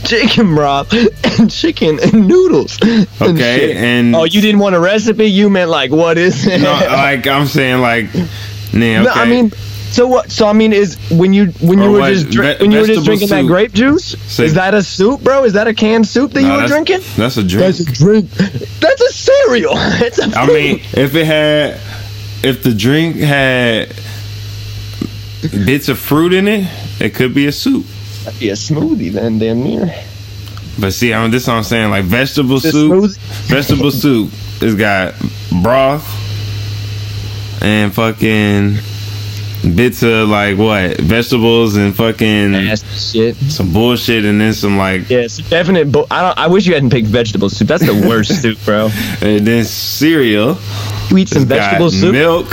[0.05, 0.91] chicken broth
[1.39, 2.77] and chicken and noodles.
[2.81, 3.77] and Okay, shit.
[3.77, 5.25] and- oh, you didn't want a recipe?
[5.25, 6.61] You meant like what is it?
[6.61, 9.03] No, like I'm saying, like, nah, okay.
[9.03, 9.51] No, I mean,
[9.99, 10.31] so what?
[10.31, 12.79] So I mean, is when you when you were what, just dri- ve- when you
[12.79, 14.13] were just drinking that grape juice?
[14.39, 15.43] Is that a soup, bro?
[15.43, 17.01] Is that a canned soup that Nah, you were drinking?
[17.17, 17.65] That's a drink.
[17.75, 18.29] That's a drink.
[18.31, 19.73] That's a cereal.
[19.75, 21.81] It's a I mean, if it had,
[22.45, 23.89] if the drink had
[25.65, 26.65] bits of fruit in it,
[27.01, 27.85] it could be a soup.
[28.23, 29.93] That'd be a smoothie then, damn near.
[30.79, 31.89] But see, I mean, this is what I'm saying.
[31.89, 33.17] Like vegetable The soup, smoothie?
[33.49, 34.31] vegetable soup.
[34.61, 35.15] It's got
[35.61, 36.07] broth
[37.61, 38.77] and fucking
[39.75, 42.53] bits of like what vegetables and fucking
[42.97, 43.35] shit.
[43.35, 45.91] some bullshit, and then some like yeah, Yes, definite.
[45.91, 46.37] But I don't.
[46.37, 47.67] I wish you hadn't picked vegetable soup.
[47.67, 48.89] That's the worst soup, bro.
[49.21, 50.57] and then cereal.
[51.09, 52.13] You eat some It's vegetable soup.
[52.13, 52.47] milk,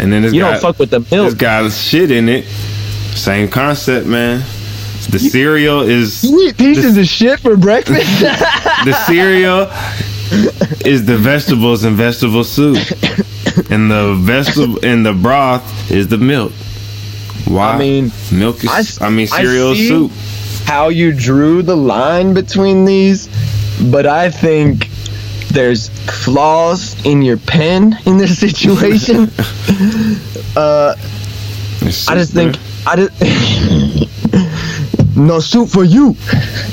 [0.00, 1.38] and then it's You got don't fuck with the it's milk.
[1.38, 2.44] got shit in it.
[2.44, 4.40] Same concept, man.
[5.10, 8.20] The cereal is You eat pieces of shit for breakfast.
[8.20, 9.68] the cereal
[10.86, 12.76] is the vegetables and vegetable soup,
[13.70, 16.52] and the vegetable and the broth is the milk.
[17.46, 17.74] Why?
[17.74, 19.00] I mean, milk is.
[19.00, 20.12] I mean, cereal see- soup.
[20.66, 23.28] how you drew the line between these,
[23.90, 24.88] but I think
[25.50, 25.88] there's
[26.24, 29.16] flaws in your pen in this situation.
[30.56, 30.94] uh,
[32.08, 33.12] I just think I just
[35.16, 36.12] no soup for you.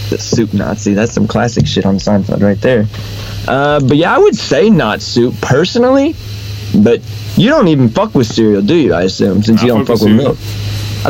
[0.10, 0.94] The soup Nazi.
[0.94, 2.86] That's some classic shit on Seinfeld right there.
[3.48, 6.16] Uh, but yeah, I would say not soup personally.
[6.76, 7.02] But
[7.38, 8.94] you don't even fuck with cereal, do you?
[8.94, 10.38] I assume since you I don't fuck with with milk.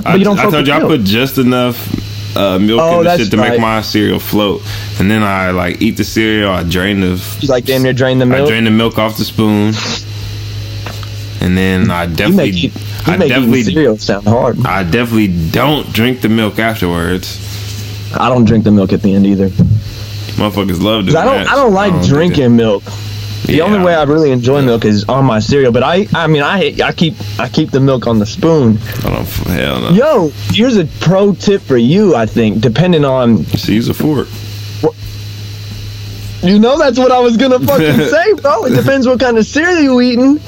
[0.05, 1.77] I, I, you don't I told you I put just enough
[2.35, 3.51] uh, milk Oh, in the shit to right.
[3.51, 4.61] make my cereal float,
[4.99, 6.51] and then I like eat the cereal.
[6.51, 7.37] I drain the.
[7.39, 8.47] You like damn near drain the milk.
[8.47, 9.73] I drain the milk off the spoon,
[11.41, 12.49] and then I definitely.
[12.49, 12.81] you make, you
[13.13, 14.65] I make eating definitely, cereal sound hard.
[14.65, 17.39] I definitely don't drink the milk afterwards.
[18.17, 19.49] I don't drink the milk at the end either.
[19.49, 21.43] Motherfuckers love doing I don't.
[21.43, 21.47] that.
[21.47, 22.83] I don't like do drinking milk.
[23.45, 25.71] The only way I really enjoy milk is on my cereal.
[25.71, 28.77] But I, I mean, I, I keep, I keep the milk on the spoon.
[29.03, 29.25] I don't.
[29.47, 29.89] Hell no.
[29.91, 32.15] Yo, here's a pro tip for you.
[32.15, 34.27] I think, depending on, Just use a fork.
[36.43, 38.65] you know, that's what I was gonna fucking say, bro.
[38.65, 40.39] It depends what kind of cereal you eating,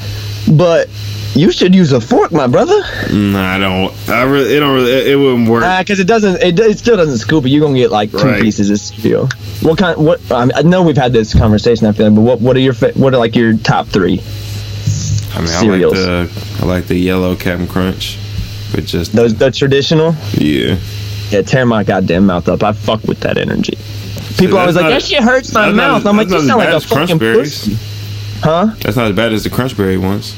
[0.55, 0.89] but
[1.33, 2.79] you should use a fork, my brother.
[3.11, 4.09] Nah, I don't.
[4.09, 4.55] I really.
[4.55, 4.91] It don't really.
[4.91, 5.63] It, it wouldn't work.
[5.63, 7.49] Ah, because it doesn't, it, it still doesn't scoop it.
[7.49, 8.41] You're gonna get like two Right.
[8.41, 9.29] pieces of cereal.
[9.61, 10.03] What kind?
[10.03, 10.31] What?
[10.31, 11.87] I, I know we've had this conversation.
[11.87, 14.21] I feel like, but what, what are your, what are like your top three?
[15.33, 15.93] I mean, cereals.
[15.97, 16.57] I like the.
[16.61, 18.17] I like the yellow Captain Crunch,
[18.73, 20.15] but just Those, the traditional.
[20.33, 20.77] yeah.
[21.29, 22.63] Yeah, tear my goddamn mouth up.
[22.63, 23.77] I fuck with that energy.
[24.37, 26.05] People always like, that shit hurts my that's not mouth.
[26.05, 27.75] I'm like, you sound like a fucking pussy.
[28.39, 28.67] Huh?
[28.79, 30.35] That's not as bad as the Crunchberry ones.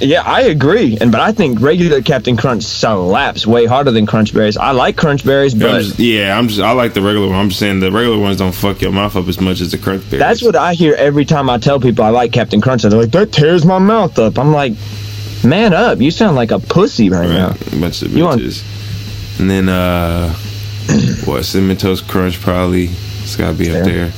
[0.00, 0.96] Yeah, I agree.
[1.00, 4.56] And but I think regular Captain Crunch slaps way harder than Crunch Berries.
[4.56, 6.60] I like Crunch Berries, Yeah, I'm but just, yeah, I'm just.
[6.60, 7.36] I like the regular one.
[7.36, 9.76] I'm just saying the regular ones don't fuck your mouth up as much as the
[9.78, 10.18] Crunchberries.
[10.18, 12.84] that's what I hear every time I tell people I like Captain Crunch.
[12.84, 14.38] and They're like, that tears my mouth up.
[14.38, 14.72] I'm like,
[15.44, 16.00] man up.
[16.00, 17.48] You sound like a pussy right, now.
[17.50, 19.38] Right, a bunch of You want- bitches.
[19.40, 20.32] And then uh,
[21.24, 21.44] what?
[21.44, 22.88] Cinnamon Toast Crunch probably.
[23.22, 24.12] It's gotta be up there.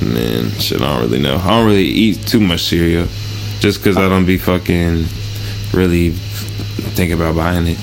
[0.00, 1.36] And then shit, I don't really know.
[1.36, 3.06] I don't really eat too much cereal,
[3.64, 5.06] just because I don't be fucking
[5.72, 7.78] really thinking about buying it.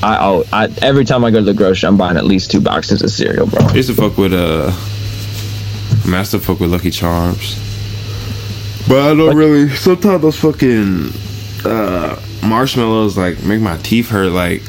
[0.00, 2.60] I, oh, I every time I go to the grocery, I'm buying at least two
[2.60, 3.64] boxes of cereal, bro.
[3.64, 4.70] I used to fuck with uh,
[6.08, 7.56] master fuck with Lucky Charms,
[8.86, 9.68] but I don't really.
[9.70, 11.10] Sometimes those fucking
[11.64, 14.30] uh marshmallows like make my teeth hurt.
[14.30, 14.62] Like,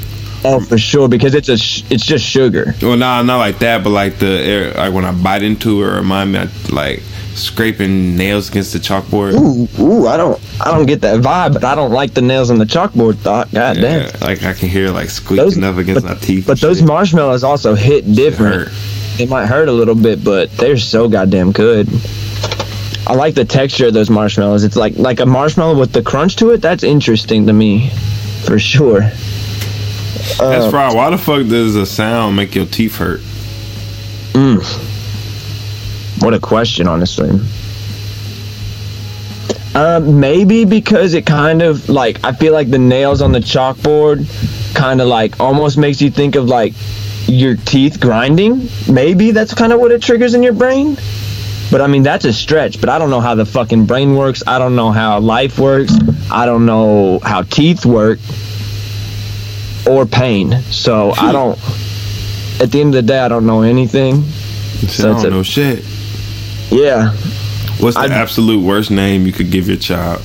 [0.44, 2.74] Oh, for sure, because it's a sh- it's just sugar.
[2.82, 5.90] well, nah, not like that, but like the air, like when I bite into it,
[5.90, 7.04] it remind me of, like
[7.36, 9.34] scraping nails against the chalkboard.
[9.34, 12.50] Ooh, ooh, I don't I don't get that vibe, but I don't like the nails
[12.50, 13.16] on the chalkboard.
[13.18, 14.08] Thought, god damn.
[14.08, 16.48] Yeah, like I can hear like squeaking up against my teeth.
[16.48, 16.88] But those shit.
[16.88, 18.70] marshmallows also hit different.
[19.18, 21.88] They might hurt a little bit, but they're so goddamn good.
[23.08, 24.64] I like the texture of those marshmallows.
[24.64, 26.62] It's like like a marshmallow with the crunch to it.
[26.62, 27.90] That's interesting to me,
[28.46, 29.02] for sure.
[29.02, 30.96] That's uh, right.
[30.96, 33.20] Why the fuck does a sound make your teeth hurt?
[34.34, 34.91] Mm.
[36.22, 37.30] What a question, honestly.
[39.74, 44.26] Uh, maybe because it kind of like I feel like the nails on the chalkboard
[44.76, 46.74] kind of like almost makes you think of like
[47.28, 48.68] your teeth grinding.
[48.92, 50.98] Maybe that's kind of what it triggers in your brain.
[51.72, 52.82] But I mean that's a stretch.
[52.82, 54.44] But I don't know how the fucking brain works.
[54.46, 55.94] I don't know how life works.
[56.30, 58.20] I don't know how teeth work.
[59.90, 60.62] or pain.
[60.70, 61.58] So I don't.
[62.62, 64.22] At the end of the day, I don't know anything.
[64.90, 65.84] So I don't know shit.
[66.72, 67.12] Yeah.
[67.80, 70.22] What's the I- absolute worst name you could give your child?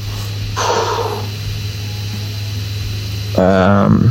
[3.37, 4.11] Um.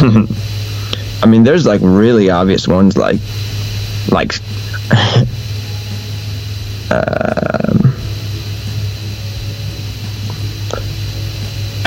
[1.22, 3.18] I mean, there's like really obvious ones, like,
[4.10, 4.32] like,
[6.90, 7.57] um,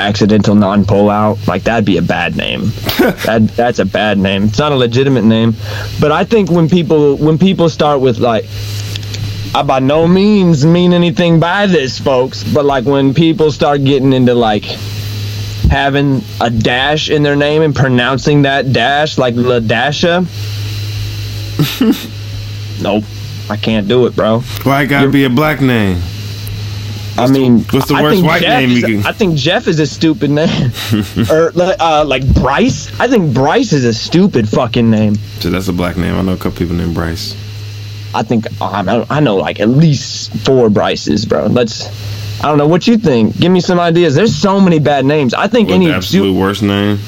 [0.08, 1.46] accidental non-pullout.
[1.46, 2.60] Like that'd be a bad name.
[3.26, 4.44] that that's a bad name.
[4.44, 5.54] It's not a legitimate name,
[6.00, 8.44] but I think when people when people start with like.
[9.54, 14.14] I by no means mean anything by this, folks, but like when people start getting
[14.14, 14.64] into like
[15.70, 20.24] having a dash in their name and pronouncing that dash like La Dasha.
[22.82, 23.04] nope.
[23.50, 24.40] I can't do it, bro.
[24.62, 26.00] Why it gotta be a black name?
[27.18, 29.68] I mean, what's the I worst white Jeff name is- you can- I think Jeff
[29.68, 30.72] is a stupid name.
[31.30, 32.88] or uh, like Bryce.
[33.00, 35.16] I think Bryce is a stupid fucking name.
[35.40, 36.14] So that's a black name.
[36.14, 37.34] I know a couple people named Bryce.
[38.14, 41.46] I think I know, I know like at least four Bryces, bro.
[41.46, 41.88] Let's.
[42.42, 43.38] I don't know what you think.
[43.38, 44.14] Give me some ideas.
[44.14, 45.32] There's so many bad names.
[45.32, 46.98] I think What any the absolute worst name?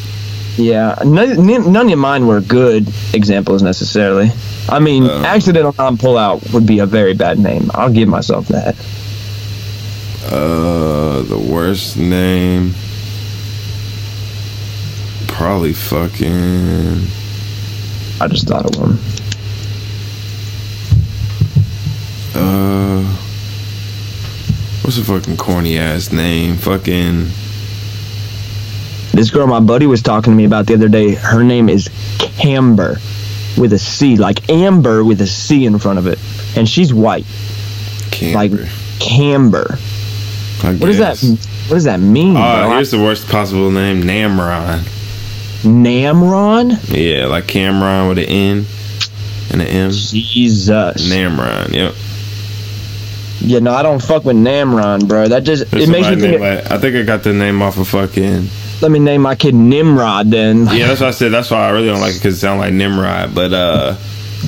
[0.56, 4.30] Yeah, none, none of mine were good examples necessarily.
[4.68, 5.24] I mean, Uh.
[5.26, 7.70] accidental non-pullout would be a very bad name.
[7.74, 8.76] I'll give myself that.
[10.26, 12.72] Uh, the worst name.
[15.28, 17.06] Probably fucking.
[18.20, 18.98] I just thought of one.
[22.34, 23.02] Uh,
[24.82, 26.56] what's a fucking corny ass name?
[26.56, 27.28] Fucking.
[29.12, 31.14] This girl my buddy was talking to me about the other day.
[31.14, 32.98] Her name is Camber,
[33.56, 36.18] with a C, like Amber with a C in front of it,
[36.56, 37.26] and she's white.
[38.22, 38.52] Like
[39.00, 39.78] Camber.
[40.64, 41.18] I What does that?
[41.68, 42.36] What does that mean?
[42.36, 42.70] Oh, bro?
[42.74, 44.80] here's the worst possible name: Namron.
[45.62, 46.78] Namron.
[46.94, 48.66] Yeah, like Cameron with an N
[49.50, 49.90] and an M.
[49.90, 51.08] Jesus.
[51.10, 51.72] Namron.
[51.72, 51.94] Yep.
[53.40, 55.28] yeah, no, I don't fuck with Namron, bro.
[55.28, 56.40] That just There's it makes me think.
[56.40, 58.48] like- I think I got the name off of fucking.
[58.82, 60.66] let me name my kid Nimrod then.
[60.66, 61.32] Yeah, that's what I said.
[61.32, 63.34] That's why I really don't like it because it sounds like Nimrod.
[63.34, 63.94] But uh,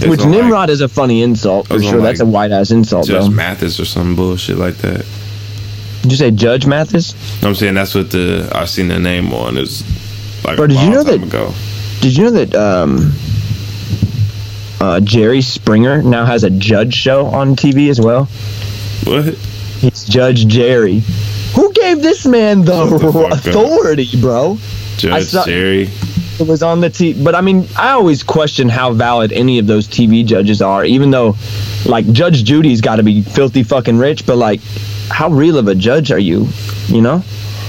[0.07, 2.01] Which no, like, Nimrod is a funny insult for sure.
[2.03, 3.29] That's a white ass insult, bro.
[3.31, 5.07] Mathis or some bullshit like that.
[6.07, 7.15] Did you say Judge Mathis?
[7.43, 9.83] I'm saying that's what the I've seen the name on is
[10.45, 11.53] like Bro, did you know that- ago.
[12.01, 13.13] Did you know that um,
[14.81, 18.27] uh, Jerry Springer now has a judge show on TV as well?
[19.03, 19.25] What?
[19.35, 21.03] He's Judge Jerry.
[21.57, 23.33] Who gave this man the, the fuck up.
[23.33, 24.59] authority, bro?
[24.99, 25.91] Judge saw- Jerry.
[26.39, 27.25] It was on the TV.
[27.25, 31.11] But I mean, I always question how valid any of those TV judges are, even
[31.11, 31.35] though,
[31.85, 34.61] like, Judge Judy's got to be filthy fucking rich, but, like,
[35.11, 36.49] how real of a judge are you?
[36.89, 37.23] You know?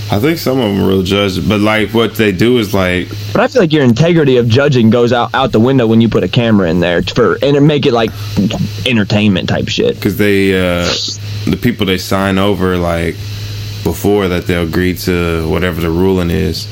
[0.09, 3.09] I think some of them are real judges, but like what they do is like
[3.33, 6.07] But I feel like your integrity of judging goes out, out the window when you
[6.07, 8.11] put a camera in there for and it make it like
[8.85, 9.95] entertainment type shit.
[9.95, 10.85] because they uh
[11.45, 13.15] the people they sign over like
[13.83, 16.67] before that they'll agree to whatever the ruling is,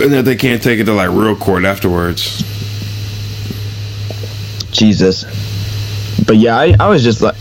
[0.00, 2.42] and that they can't take it to like real court afterwards.
[4.70, 5.24] Jesus.
[6.26, 7.36] But yeah, I, I was just like,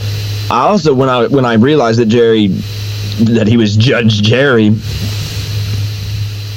[0.49, 4.75] I also when I when I realized that Jerry, that he was Judge Jerry,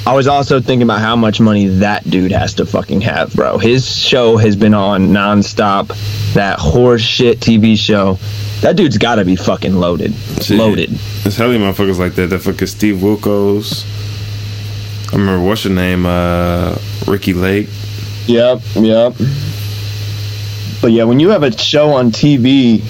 [0.05, 3.57] I was also thinking about how much money that dude has to fucking have, bro.
[3.57, 5.95] His show has been on nonstop.
[6.33, 8.17] That horse shit TV show.
[8.61, 10.13] That dude's got to be fucking loaded.
[10.41, 10.57] Shit.
[10.57, 10.89] Loaded.
[11.23, 12.27] There's hella motherfuckers like that.
[12.27, 13.85] That fucking Steve Wilkos.
[15.13, 16.05] I remember what's your name?
[16.05, 17.67] Uh, Ricki Lake.
[18.27, 19.13] Yep, yep.
[20.81, 22.81] But yeah, when you have a show on TV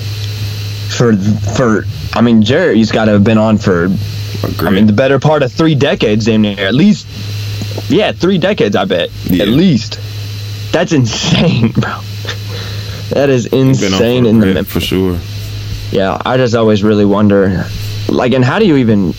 [0.98, 3.86] for for I mean Jerry's got to have been on for
[4.60, 6.60] I mean the better part of 3 decades damn near.
[6.60, 7.08] At least
[7.90, 9.10] yeah, 3 decades I bet.
[9.26, 9.44] Yeah.
[9.44, 10.00] At least.
[10.72, 12.00] That's insane, bro.
[13.10, 15.20] That is insane in the for sure.
[15.92, 17.66] yeah, I just always really wonder,
[18.08, 19.10] like, and how do you even?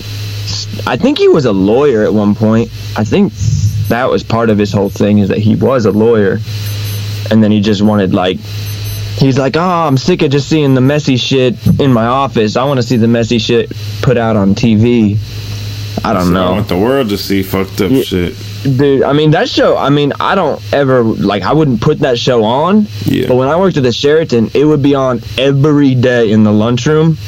[0.86, 2.70] I think he was a lawyer at one point.
[2.96, 3.34] I think
[3.88, 6.38] that was part of his whole thing is that he was a lawyer,
[7.30, 8.38] and then he just wanted like,
[9.18, 12.56] he's like, oh, I'm sick of just seeing the messy shit in my office.
[12.56, 15.18] I want to see the messy shit put out on TV.
[16.04, 18.02] I don't So I know want the world to see fucked up Yeah.
[18.02, 18.34] shit.
[18.64, 22.18] dude i mean that show i mean i don't ever like i wouldn't put that
[22.18, 23.26] show on Yeah.
[23.28, 26.52] but when i worked at the sheraton it would be on every day in the
[26.52, 27.18] lunchroom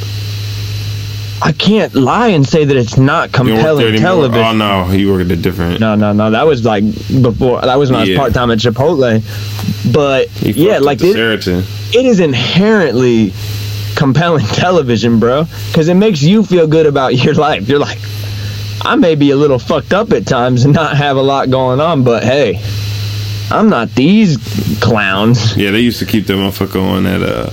[1.46, 4.86] i can't lie and say that it's not You don't work there compelling television Oh
[4.86, 5.78] no, you work at a different.
[5.78, 6.84] no no no that was like
[7.22, 9.20] before that was when i was part-time at chipotle
[9.92, 11.14] but yeah like it,
[11.94, 13.32] it is inherently
[13.94, 17.98] compelling television bro because it makes you feel good about your life you're like
[18.86, 21.80] I may be a little fucked up at times and not have a lot going
[21.80, 22.60] on, but hey,
[23.50, 24.36] I'm not these
[24.82, 25.56] clowns.
[25.56, 27.50] Yeah, they used to keep that motherfucker on at uh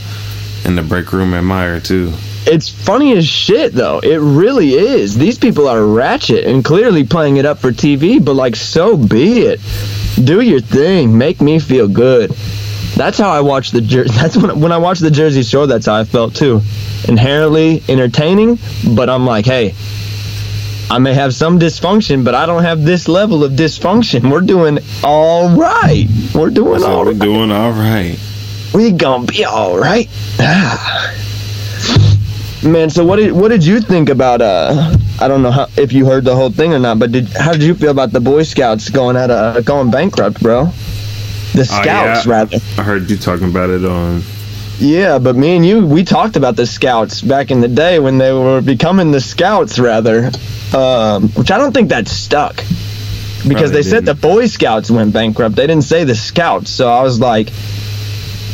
[0.65, 2.11] in the break room at Meyer too.
[2.45, 3.99] It's funny as shit, though.
[3.99, 5.15] It really is.
[5.17, 9.41] These people are ratchet and clearly playing it up for TV, but like, so be
[9.41, 9.59] it.
[10.23, 11.17] Do your thing.
[11.17, 12.31] Make me feel good.
[12.95, 15.67] That's how I watch the Jer- That's when when I watch the Jersey Shore.
[15.67, 16.61] That's how I felt too.
[17.07, 18.59] Inherently entertaining,
[18.95, 19.73] but I'm like, hey,
[20.89, 24.29] I may have some dysfunction, but I don't have this level of dysfunction.
[24.29, 26.05] We're doing all right.
[26.35, 27.19] We're doing So all we're right.
[27.19, 28.17] doing all right.
[28.73, 30.09] We gonna be all right.
[30.39, 31.15] Ah.
[32.63, 35.91] Man, so what did what did you think about uh I don't know how, if
[35.93, 38.19] you heard the whole thing or not, but did how did you feel about the
[38.19, 40.65] Boy Scouts going out uh, going bankrupt, bro?
[41.53, 42.31] The Oh, Scouts yeah.
[42.31, 42.57] rather.
[42.77, 44.21] I heard you talking about it on.
[44.77, 48.19] Yeah, but me and you we talked about the Scouts back in the day when
[48.19, 50.29] they were becoming the Scouts rather.
[50.75, 52.55] Um, which I don't think that stuck.
[52.55, 54.13] Because Probably they said the.
[54.13, 55.55] Boy Scouts went bankrupt.
[55.55, 56.69] They didn't say the Scouts.
[56.69, 57.49] So I was like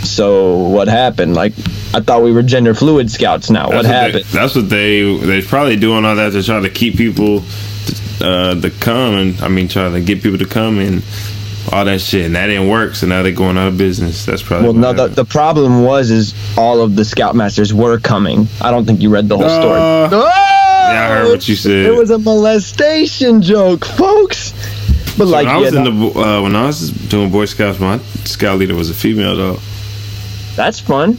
[0.04, 1.36] so what happened?
[1.36, 1.54] Like
[1.94, 3.68] I thought we were gender fluid scouts now.
[3.68, 4.26] What That's happened?
[4.26, 7.44] They, that's what they they're probably doing all that to try to keep people
[8.22, 11.02] uh, to come and I mean try to get people to come and
[11.72, 12.96] all that shit and that didn't work.
[12.96, 14.26] So now they're going out of business.
[14.26, 14.94] That's probably Well, no.
[14.94, 18.48] The, the problem was is all of the scoutmasters were coming.
[18.62, 19.80] I don't think you read the whole story.
[19.80, 20.94] Uh, Oh!
[20.94, 21.86] yeah, I heard what you said.
[21.86, 24.52] It was a molestation joke, folks.
[25.18, 27.46] But So like, when I was no, in the uh, when I was doing Boy
[27.46, 29.60] Scouts, my scout leader was a female though.
[30.56, 31.18] that's fun.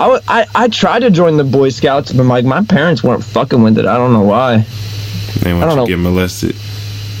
[0.00, 3.62] I, I I tried to join the Boy Scouts, but like my parents weren't fucking
[3.62, 3.86] with it.
[3.86, 4.64] I don't know why.
[5.40, 5.86] They want I don't you know.
[5.86, 6.56] get molested.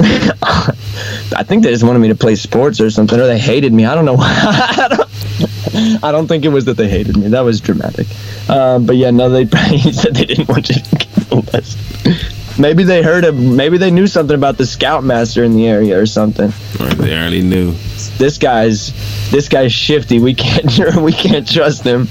[0.00, 3.84] I think they just wanted me to play sports or something, or they hated me.
[3.84, 4.26] I don't know why.
[4.32, 7.28] I don't, I don't think it was that they hated me.
[7.28, 8.06] That was dramatic.
[8.48, 9.44] Um, but yeah, no, they
[9.76, 12.39] he said they didn't want you to get molested.
[12.60, 16.04] Maybe they heard of, maybe they knew something about the scoutmaster in the area or
[16.04, 16.52] something.
[16.78, 17.72] Or they already knew.
[18.18, 18.92] This guy's,
[19.30, 20.18] this guy's shifty.
[20.18, 22.06] We can't, we can't trust him.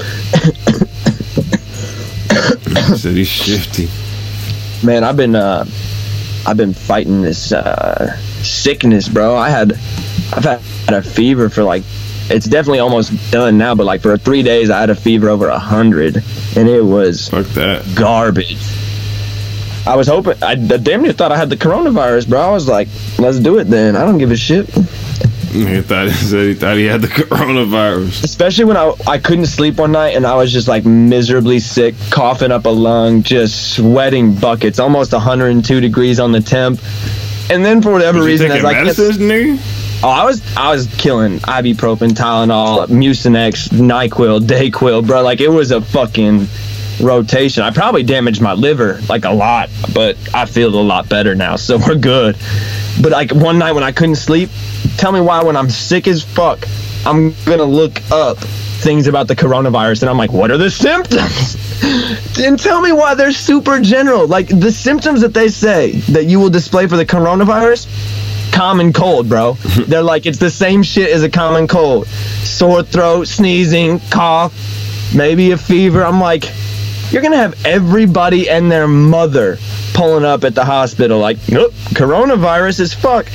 [2.96, 3.90] Said he's shifty.
[4.84, 5.66] Man, I've been, uh,
[6.48, 9.36] I've been fighting this uh, sickness, bro.
[9.36, 9.74] I had,
[10.34, 11.84] I've had, had a fever for like,
[12.32, 15.48] it's definitely almost done now, but like for three days, I had a fever over
[15.48, 16.24] a hundred,
[16.56, 17.86] and it was Fuck that.
[17.96, 18.58] garbage.
[19.90, 22.40] I was hoping, I damn near thought I had the coronavirus, bro.
[22.40, 22.88] I was like,
[23.18, 23.96] let's do it then.
[23.96, 24.70] I don't give a shit.
[24.70, 28.24] He thought he said he thought he had the coronavirus.
[28.24, 31.96] Especially when I I couldn't sleep one night and I was just like miserably sick,
[32.12, 36.80] coughing up a lung, just sweating buckets, almost 102 degrees on the temp.
[37.50, 39.58] And then for whatever Was reason, I was like, nigga?
[40.04, 45.24] Oh, I was I was killing ibuprofen, Tylenol, Mucinex, Nyquil, Dayquil, bro.
[45.24, 46.46] Like it was a fucking
[47.00, 47.64] rotation.
[47.64, 51.56] I probably damaged my liver like a lot, but I feel a lot better now,
[51.56, 52.38] so we're good.
[53.02, 54.50] But like one night when I couldn't sleep,
[54.98, 56.68] tell me why when I'm sick as fuck,
[57.06, 61.58] I'm gonna look up things about the coronavirus and I'm like, what are the symptoms?
[62.40, 64.28] and tell me why they're super general.
[64.28, 67.88] Like the symptoms that they say that you will display for the coronavirus,
[68.54, 69.54] common cold, bro.
[69.88, 72.08] They're like it's the same shit as a common cold.
[72.08, 74.54] Sore throat, sneezing, cough,
[75.16, 76.04] maybe a fever.
[76.04, 76.46] I'm like,
[77.12, 79.58] you're gonna have everybody and their mother
[79.94, 83.28] pulling up at the hospital like, nope, coronavirus is fuck.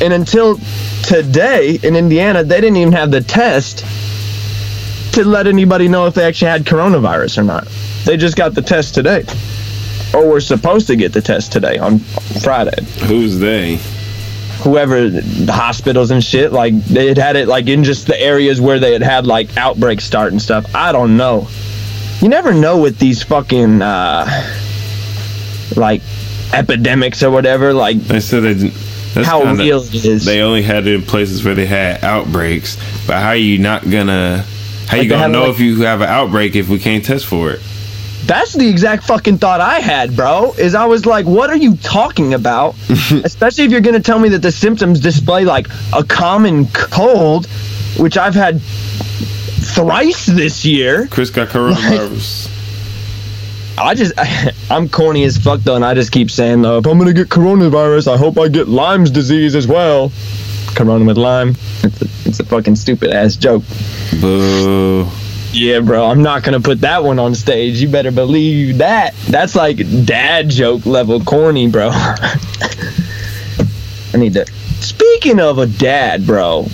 [0.00, 0.58] And until
[1.04, 3.84] today in Indiana, they didn't even have the test
[5.14, 7.68] to let anybody know if they actually had coronavirus or not.
[8.04, 9.24] They just got the test today.
[10.14, 13.78] Or were supposed to get the test today on Friday Who's they?
[14.62, 18.60] whoever the hospitals and shit like they had had it like in just the areas
[18.60, 21.48] where they had had like outbreaks start and stuff i don't know
[22.22, 24.26] you never know with these fucking uh
[25.76, 26.02] like
[26.52, 28.74] epidemics or whatever like They said they didn't.
[29.14, 32.02] That's how kinda- real it is They only had it in places where they had
[32.04, 32.76] outbreaks.
[33.06, 34.44] But how are you not gonna?
[34.86, 37.26] How Like you gonna know like- if you have an outbreak if we can't test
[37.26, 37.60] for it?
[38.24, 41.74] that's the exact fucking thought i had bro is i was like what are you
[41.78, 42.76] talking about
[43.24, 47.46] especially if you're gonna tell me that the symptoms display like a common cold
[47.98, 48.60] which i've had
[49.62, 52.50] thrice this year Chris got coronavirus.
[53.78, 54.12] I just,
[54.70, 57.28] I'm corny as fuck though, and I just keep saying though, if I'm gonna get
[57.28, 60.12] coronavirus, I hope I get Lyme's disease as well.
[60.74, 61.50] Corona with Lyme.
[61.82, 63.62] It's a, it's a fucking stupid ass joke.
[64.20, 65.06] Boo.
[65.52, 67.80] Yeah, bro, I'm not gonna put that one on stage.
[67.80, 69.14] You better believe that.
[69.28, 71.90] That's like dad joke level corny, bro.
[71.92, 72.38] I
[74.16, 74.46] need to.
[74.80, 76.66] Speaking of a dad, bro,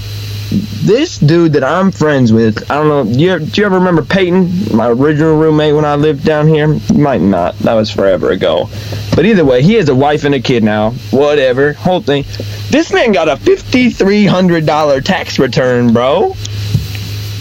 [0.50, 3.04] this dude that I'm friends with, I don't know.
[3.04, 6.72] Do you, do you ever remember Peyton, my original roommate when I lived down here?
[6.72, 7.58] You might not.
[7.58, 8.68] That was forever ago.
[9.14, 10.92] But either way, he has a wife and a kid now.
[11.10, 11.74] Whatever.
[11.74, 12.24] Whole thing.
[12.70, 16.34] This man got a $5,300 tax return, bro.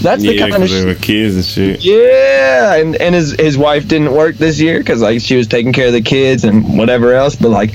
[0.01, 1.01] That's the Yeah, kind of shit.
[1.01, 1.83] kids and shit.
[1.83, 5.73] Yeah, and and his his wife didn't work this year because like she was taking
[5.73, 7.35] care of the kids and whatever else.
[7.35, 7.71] But like,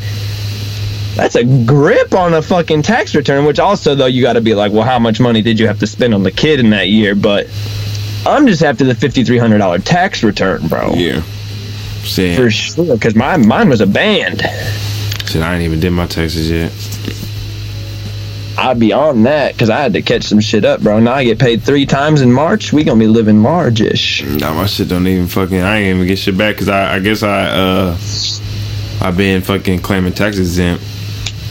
[1.16, 3.44] that's a grip on a fucking tax return.
[3.44, 5.78] Which also though you got to be like, well, how much money did you have
[5.80, 7.14] to spend on the kid in that year?
[7.14, 7.46] But
[8.26, 10.94] I'm just after the fifty three hundred dollar tax return, bro.
[10.94, 11.22] Yeah.
[12.36, 14.40] For sure, because my mine was a band.
[15.26, 16.72] Shit, I ain't even did my taxes yet.
[18.58, 21.00] I'd be on that because I had to catch some shit up, bro.
[21.00, 22.72] Now I get paid three times in March.
[22.72, 24.24] We gonna be living large-ish.
[24.24, 25.60] Nah, my shit don't even fucking.
[25.60, 27.96] I ain't even get shit back because I, I guess I uh
[29.00, 30.84] I been fucking claiming tax exempt.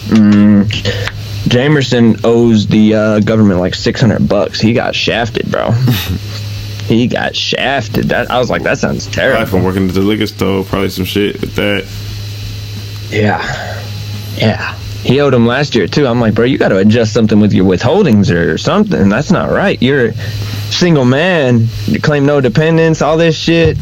[0.08, 0.64] Mm,
[1.50, 4.60] Jamerson owes the uh, government like 600 bucks.
[4.60, 5.72] He got shafted, bro.
[6.86, 8.06] he got shafted.
[8.06, 9.38] That I was like, that sounds terrible.
[9.38, 11.88] Probably from working at the liquor store, probably some shit with that.
[13.10, 13.42] Yeah,
[14.36, 14.78] yeah.
[15.04, 16.06] He owed him last year too.
[16.06, 19.10] I'm like, bro, you got to adjust something with your withholdings or something.
[19.10, 19.82] That's not right.
[19.82, 20.14] You're a
[20.72, 21.68] single man.
[21.88, 23.02] You claim no dependents.
[23.02, 23.78] All this shit.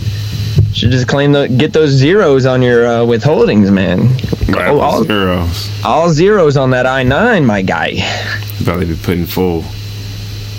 [0.74, 4.08] Should just claim the get those zeros on your uh, withholdings, man.
[4.56, 5.84] Right, Oh, all, zeros.
[5.84, 7.98] all zeros on that I nine, my guy.
[8.64, 9.64] Probably be putting full.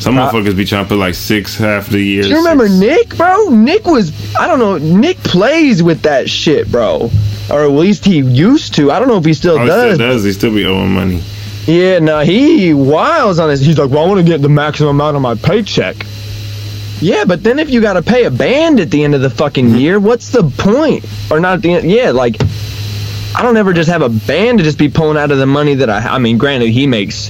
[0.00, 2.22] Some Uh, motherfuckers be trying to put like six half the year.
[2.22, 3.50] Do you remember six- Nick, bro?
[3.50, 7.10] Nick was, I don't know, Nick plays with that shit, bro.
[7.50, 8.90] Or at least he used to.
[8.90, 9.94] I don't know if he still Oh, he does.
[9.96, 10.24] still does.
[10.24, 11.22] He still be owing money.
[11.66, 13.60] Yeah, no, he wiles on this.
[13.60, 15.96] He's like, well, I want to get the maximum amount of my paycheck.
[17.00, 19.30] Yeah, but then if you got to pay a band at the end of the
[19.30, 19.76] fucking mm-hmm.
[19.76, 21.04] year, what's the point?
[21.30, 21.90] Or not at the end?
[21.90, 22.36] Yeah, like,
[23.34, 25.74] I don't ever just have a band to just be pulling out of the money
[25.74, 25.98] that I.
[25.98, 27.28] I mean, granted, he makes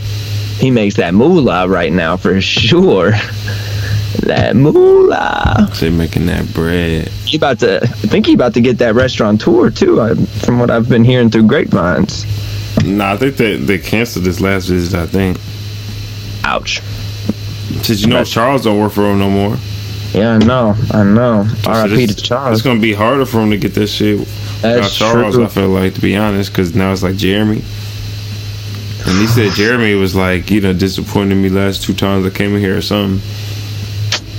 [0.59, 3.11] he makes that moolah right now for sure.
[4.23, 5.71] that moolah.
[5.81, 7.09] They making that bread.
[7.09, 7.83] He about to.
[7.83, 10.01] I think he about to get that restaurant tour too.
[10.01, 12.25] I, from what I've been hearing through grapevines.
[12.85, 14.99] Nah, I think they they canceled this last visit.
[14.99, 15.39] I think.
[16.45, 16.81] Ouch.
[17.83, 18.25] Did you know.
[18.25, 19.57] Charles don't work for him no more?
[20.12, 20.75] Yeah, I know.
[20.91, 21.47] I know.
[21.66, 22.07] R.I.P.
[22.09, 22.59] to Charles.
[22.59, 24.27] It's gonna be harder for him to get this shit.
[24.61, 25.45] That's Charles, true.
[25.45, 27.62] I feel like to be honest, because now it's like Jeremy.
[29.07, 32.55] And he said Jeremy was like, you know, disappointed me last two times I came
[32.55, 33.21] in here or something.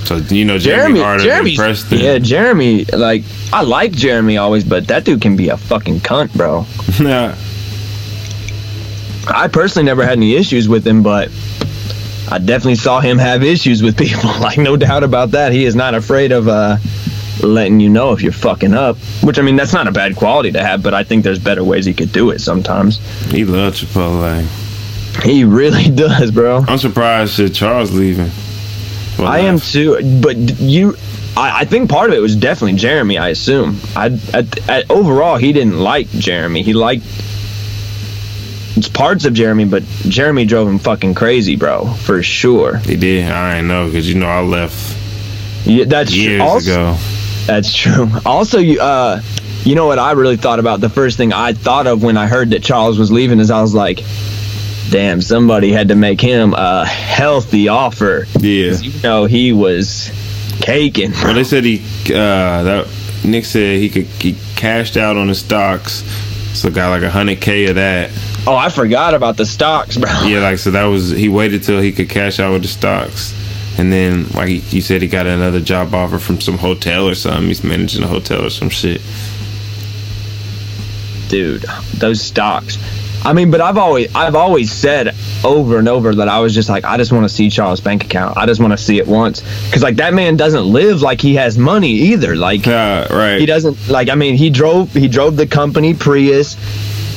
[0.04, 2.84] So you know, Jeremy, Jeremy, harder Jeremy's, yeah, Jeremy.
[2.84, 6.66] Like I like Jeremy always, but that dude can be a fucking cunt, bro.
[7.02, 7.34] Nah,
[9.28, 11.30] I personally never had any issues with him, but
[12.30, 14.30] I definitely saw him have issues with people.
[14.40, 15.52] Like no doubt about that.
[15.52, 16.76] He is not afraid of uh,
[17.42, 18.96] letting you know if you're fucking up.
[19.22, 21.62] Which I mean, that's not a bad quality to have, but I think there's better
[21.62, 22.98] ways he could do it sometimes.
[23.30, 24.46] he loved Chipotle.
[25.24, 26.64] He really does, bro.
[26.66, 28.30] I'm surprised that Charles leaving.
[29.18, 30.96] Well, I am too, but you.
[31.36, 33.18] I, I think part of it was definitely Jeremy.
[33.18, 33.78] I assume.
[33.94, 36.62] I, at, at, overall, he didn't like Jeremy.
[36.62, 37.04] He liked
[38.92, 42.76] parts of Jeremy, but Jeremy drove him fucking crazy, bro, for sure.
[42.78, 43.30] He did.
[43.30, 44.96] I ain't know because you know I left
[45.66, 46.20] Yeah, that's true.
[46.22, 46.96] years Also, ago.
[47.46, 48.08] That's true.
[48.26, 49.20] Also, you uh,
[49.64, 50.80] you know what I really thought about?
[50.80, 53.60] The first thing I thought of when I heard that Charles was leaving is I
[53.60, 54.00] was like,
[54.90, 58.26] damn, somebody had to make him a healthy offer.
[58.40, 58.72] Yeah.
[58.72, 60.10] You know, he was
[60.60, 61.12] caking.
[61.12, 62.88] Well, they said he uh, that
[63.24, 66.02] Nick said he could he cashed out on the stocks,
[66.54, 68.10] so got like a hundred k of that.
[68.46, 70.10] Oh, I forgot about the stocks, bro.
[70.24, 73.32] Yeah, like so that was he waited till he could cash out with the stocks,
[73.78, 77.46] and then like he said he got another job offer from some hotel or something.
[77.48, 79.00] He's managing a hotel or some shit.
[81.28, 81.64] dude
[81.96, 82.76] those stocks
[83.24, 85.14] i mean but i've always i've always said
[85.44, 88.04] over and over that i was just like i just want to see charles bank
[88.04, 91.20] account i just want to see it once because like that man doesn't live like
[91.22, 93.38] he has money either like Yeah, right.
[93.40, 96.56] he doesn't like i mean he drove he drove the company prius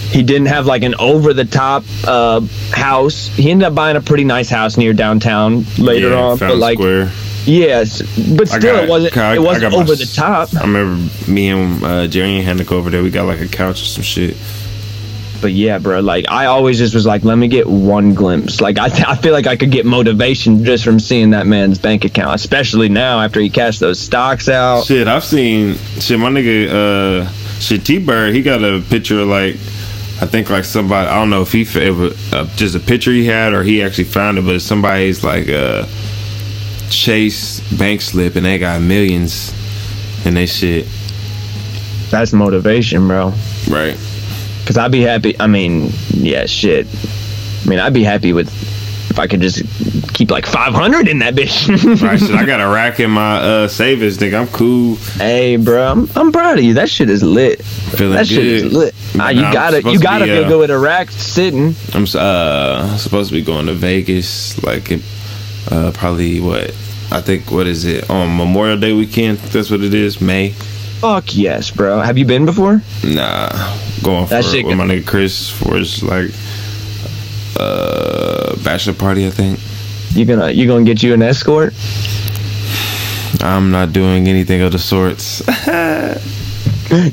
[0.09, 2.39] he didn't have like an over the top uh
[2.71, 6.57] house he ended up buying a pretty nice house near downtown later yeah, on but
[6.57, 7.11] like Square.
[7.45, 8.01] yes
[8.35, 11.09] but still got- it wasn't I- it wasn't got my over the top I remember
[11.29, 13.03] me and uh, Jerry had to go over there.
[13.03, 14.37] We got like a couch or some shit.
[15.41, 18.61] But yeah, bro, like I always just was like, let me get one glimpse.
[18.61, 22.05] Like I, I feel like I could get motivation just from seeing that man's bank
[22.05, 24.85] account, especially now after he cashed those stocks out.
[24.85, 26.17] Shit, I've seen shit.
[26.19, 27.29] My nigga, uh,
[27.59, 29.57] shit, T Bird, he got a picture of like,
[30.25, 31.07] I think like somebody.
[31.07, 34.05] I don't know if he was uh, just a picture he had or he actually
[34.05, 35.85] found it, but somebody's like uh,
[36.89, 39.53] Chase bank slip and they got millions
[40.25, 40.87] and they shit.
[42.09, 43.33] That's motivation, bro.
[43.69, 43.95] Right.
[44.65, 45.39] Cause I'd be happy.
[45.39, 46.87] I mean, yeah, shit.
[47.63, 48.49] I mean, I'd be happy with
[49.15, 49.63] if I could just
[50.13, 51.65] keep like 500 in that bitch.
[52.05, 54.41] Right, shit, I got a rack in my uh savings, nigga.
[54.41, 54.95] I'm cool.
[55.17, 56.73] hey, bro, I'm, I'm proud of you.
[56.73, 57.63] That shit is lit.
[57.63, 58.93] Feeling that shit is lit.
[59.15, 61.73] Nah, you I'm gotta, you gotta be, feel uh, good with a rack sitting.
[61.93, 64.91] I'm uh supposed to be going to Vegas, like
[65.71, 66.71] uh probably what
[67.11, 69.37] I think what is it on Memorial Day weekend?
[69.37, 70.49] That's what it is, May.
[70.99, 72.01] Fuck yes, bro.
[72.01, 72.81] Have you been before?
[73.05, 76.31] Nah, going for That shit with my nigga Chris for his like
[77.57, 78.34] uh
[78.65, 79.25] bachelor party.
[79.27, 79.59] I think
[80.17, 81.73] You gonna, you gonna get you an escort?
[83.41, 85.41] I'm not doing anything of the sorts.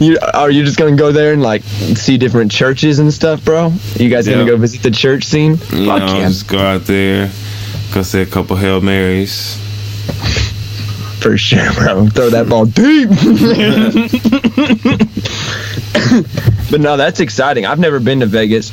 [0.00, 1.62] You are you just gonna go there and like
[1.96, 3.72] see different churches and stuff, bro?
[3.96, 5.52] You guys gonna go visit the church scene?
[5.52, 7.30] you Fuck know, yeah, just go out there,
[7.94, 9.56] go say a couple hail marys.
[11.22, 12.06] for sure, bro.
[12.08, 13.08] Throw that ball deep.
[16.70, 17.64] but no, that's exciting.
[17.64, 18.70] I've never been to Vegas.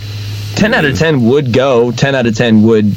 [0.55, 1.91] Ten out of ten would go.
[1.91, 2.93] Ten out of ten would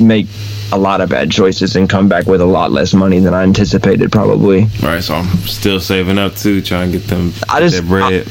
[0.00, 0.26] make
[0.72, 3.42] a lot of bad choices and come back with a lot less money than I
[3.42, 4.10] anticipated.
[4.10, 4.66] Probably.
[4.82, 8.26] Right, so I'm still saving up too, trying to get them I just- that bread.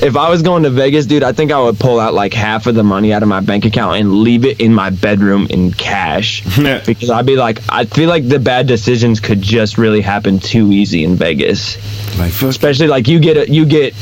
[0.00, 2.66] If I was going to Vegas, dude, I think I would pull out like half
[2.68, 5.72] of the money out of my bank account and leave it in my bedroom in
[5.72, 6.42] cash.
[6.86, 10.70] because I'd be like, I feel like the bad decisions could just really happen too
[10.72, 11.76] easy in Vegas.
[12.16, 13.94] like Especially like you get a, you get,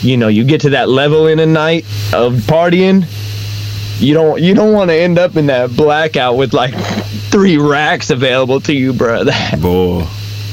[0.00, 3.04] you know, you get to that level in a night of partying.
[3.98, 6.74] You don't you don't want to end up in that blackout with like
[7.30, 9.24] three racks available to you, bro.
[9.24, 10.06] That boy.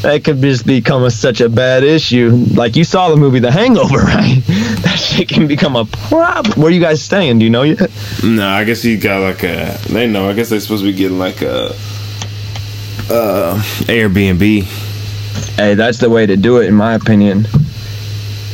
[0.04, 2.30] that could just become a, such a bad issue.
[2.54, 4.42] Like you saw the movie The Hangover, right?
[4.84, 6.60] That shit can become a problem.
[6.62, 7.40] Where you guys staying?
[7.40, 7.90] Do you know yet?
[8.24, 9.78] No, I guess he got like a.
[9.90, 10.30] They know.
[10.30, 11.68] I guess they're supposed to be getting like a
[13.10, 13.56] uh
[13.88, 14.64] Airbnb.
[15.56, 17.46] Hey, that's the way to do it, in my opinion.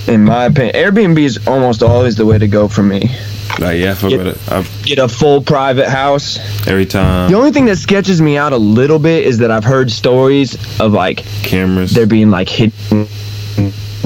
[0.07, 3.11] In my opinion, Airbnb is almost always the way to go for me.
[3.59, 4.17] Like yeah, I fuck Yeah.
[4.17, 4.85] with it.
[4.85, 6.37] Get a full private house.
[6.67, 9.63] every time The only thing that sketches me out a little bit is that I've
[9.63, 11.93] heard stories of like cameras.
[11.93, 13.07] there being like hidden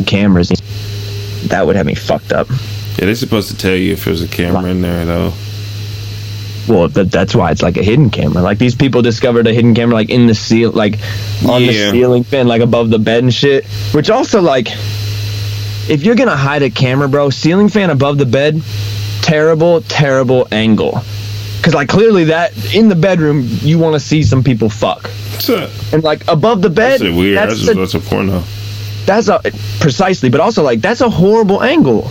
[0.06, 0.50] cameras.
[1.48, 2.50] That would have me fucked up.
[2.50, 5.34] yeah, they're supposed to tell you if there's a camera in there though.
[6.68, 8.42] Well, that, that's why it's like a hidden camera.
[8.42, 10.94] Like these people discovered a hidden camera like in the seal, like
[11.46, 13.66] on the ceiling fan, like above the bed and shit.
[13.94, 14.68] Which also like,
[15.90, 18.62] if you're gonna hide a camera, bro, ceiling fan above the bed,
[19.36, 21.02] terrible, terrible angle.
[21.64, 25.10] Cause like clearly that in the bedroom you want to see some people fuck,
[25.94, 27.38] and like above the bed, That's weird.
[27.38, 28.44] That's, that's just a- that's a porno.
[29.06, 29.40] that's a
[29.80, 32.10] precisely, but also like that's a horrible angle.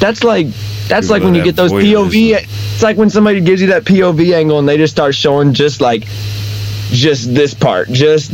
[0.00, 0.46] That's like
[0.88, 1.82] that's People like when you get those POV.
[2.08, 2.34] voyeurism.
[2.36, 2.38] Uh,
[2.72, 5.80] it's like when somebody gives you that POV angle and they just start showing just
[5.82, 6.04] like
[6.90, 8.30] just this part, just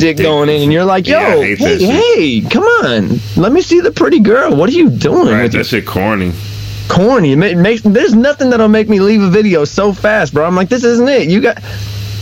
[0.00, 3.80] dick going in, and you're like, yo, Yeah, hey, hey, come on, let me see
[3.80, 4.56] the pretty girl.
[4.56, 6.32] What are you doing Right, that shit corny.
[6.88, 7.32] Corny?
[7.32, 10.44] It makes there's nothing that'll make me leave a video so fast, bro.
[10.44, 11.28] I'm like, this isn't it.
[11.28, 11.62] You got.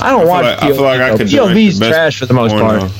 [0.02, 1.16] I don't I watch like, I feel like I POV.
[1.18, 2.80] could POV's trash for the most porno.
[2.80, 2.92] part.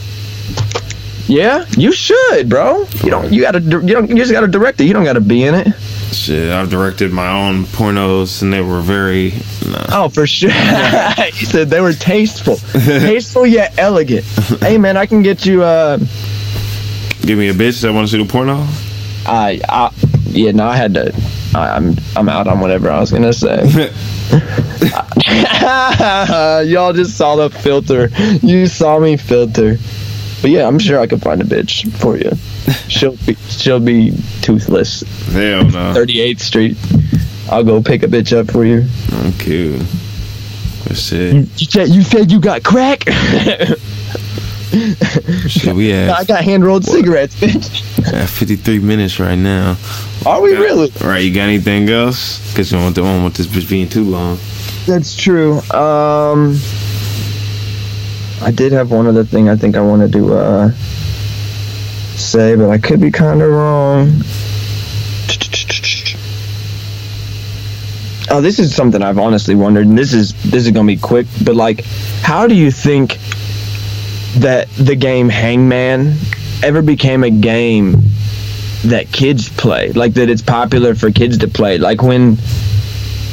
[1.27, 2.87] Yeah, you should, bro.
[3.03, 3.33] You don't.
[3.33, 3.61] You gotta.
[3.61, 4.09] You don't.
[4.11, 4.85] You just gotta direct it.
[4.85, 5.69] You don't gotta be in it.
[6.13, 9.33] Shit, I've directed my own pornos and they were very.
[9.67, 10.05] Nah.
[10.05, 10.51] Oh, for sure.
[11.33, 14.25] he said they were tasteful, tasteful yet elegant.
[14.61, 15.63] hey, man, I can get you.
[15.65, 15.99] Uh,
[17.23, 18.67] Give me a bitch that want to see the porno.
[19.27, 19.91] I, I,
[20.27, 21.13] yeah, no, I had to.
[21.55, 23.65] I, I'm, I'm out on whatever I was gonna say.
[26.67, 28.09] Y'all just saw the filter.
[28.47, 29.77] You saw me filter.
[30.43, 32.31] But yeah, I'm sure I could find a bitch for you.
[32.89, 35.01] She'll be, she'll be toothless.
[35.33, 35.95] Hell no.
[35.95, 36.77] 38th Street.
[37.51, 38.85] I'll go pick a bitch up for you.
[39.13, 39.81] I'm cute.
[40.87, 43.05] But shit, You said you said you got crack.
[45.49, 48.13] shit, we I got hand rolled cigarettes, bitch.
[48.13, 49.77] at 53 minutes right now.
[50.27, 50.91] Are we really?
[51.01, 52.39] All right, you got anything else?
[52.57, 54.39] Cause you don't want, don't want this bitch being too long.
[54.87, 55.59] That's true.
[55.71, 56.59] Um,
[58.43, 60.71] I did have one other thing I think I wanted to uh,
[62.17, 64.23] say, but I could be kind of wrong.
[68.31, 71.27] Oh, this is something I've honestly wondered, and this is this is gonna be quick.
[71.45, 71.85] But like,
[72.23, 73.19] how do you think
[74.41, 76.15] that the game Hangman
[76.63, 78.03] ever became a game
[78.85, 79.93] that kids play?
[79.93, 81.79] Like that it's popular for kids to play?
[81.79, 82.37] Like when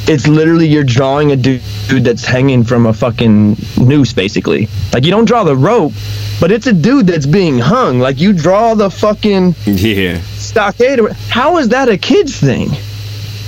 [0.08, 4.68] it's literally you're drawing a dude that's hanging from a fucking noose, basically.
[4.93, 5.93] Like you don't draw the rope,
[6.39, 7.99] but it's a dude that's being hung.
[7.99, 10.99] Like you draw the fucking Yeah, stockade.
[11.30, 12.70] How is that a kid's thing?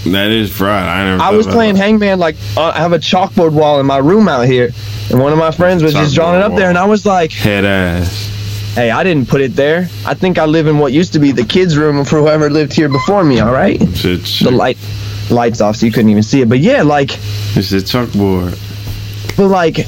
[0.05, 0.85] That is fried.
[0.85, 1.21] I never.
[1.23, 1.81] I was playing that.
[1.81, 4.71] hangman like uh, I have a chalkboard wall in my room out here,
[5.09, 7.31] and one of my friends was just drawing it up there, and I was like,
[7.31, 8.29] head ass.
[8.75, 9.87] "Hey, I didn't put it there.
[10.05, 12.73] I think I live in what used to be the kids' room for whoever lived
[12.73, 13.39] here before me.
[13.39, 14.77] All right, the light,
[15.29, 16.49] lights off, so you couldn't even see it.
[16.49, 17.11] But yeah, like."
[17.55, 18.57] It's a chalkboard.
[19.37, 19.79] but like,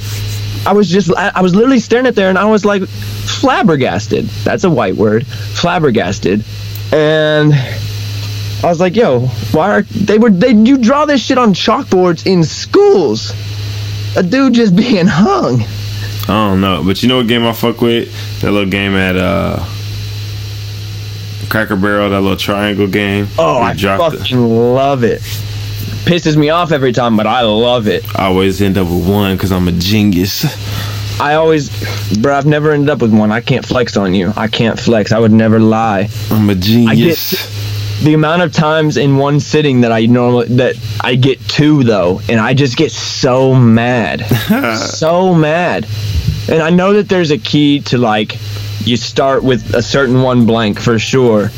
[0.68, 4.26] I was just, I, I was literally staring at there, and I was like, flabbergasted.
[4.44, 6.44] That's a white word, flabbergasted,
[6.94, 7.54] and.
[8.64, 10.52] I was like, "Yo, why are they were they?
[10.54, 13.34] You draw this shit on chalkboards in schools?
[14.16, 15.62] A dude just being hung."
[16.28, 18.10] I don't know, but you know what game I fuck with?
[18.42, 19.64] That little game at uh,
[21.50, 23.28] Cracker Barrel, that little triangle game.
[23.38, 23.80] Oh, I it.
[23.80, 25.22] fucking love it.
[26.06, 28.04] Pisses me off every time, but I love it.
[28.18, 30.46] I always end up with one because I'm a genius.
[31.20, 31.70] I always,
[32.18, 33.32] bro, I've never ended up with one.
[33.32, 34.34] I can't flex on you.
[34.36, 35.12] I can't flex.
[35.12, 36.10] I would never lie.
[36.30, 37.34] I'm a genius.
[38.04, 42.22] The amount of times in one sitting that I normally that I get two though,
[42.30, 44.26] and I just get so mad,
[44.78, 45.88] so mad.
[46.50, 48.38] And I know that there's a key to like,
[48.86, 51.50] you start with a certain one blank for sure.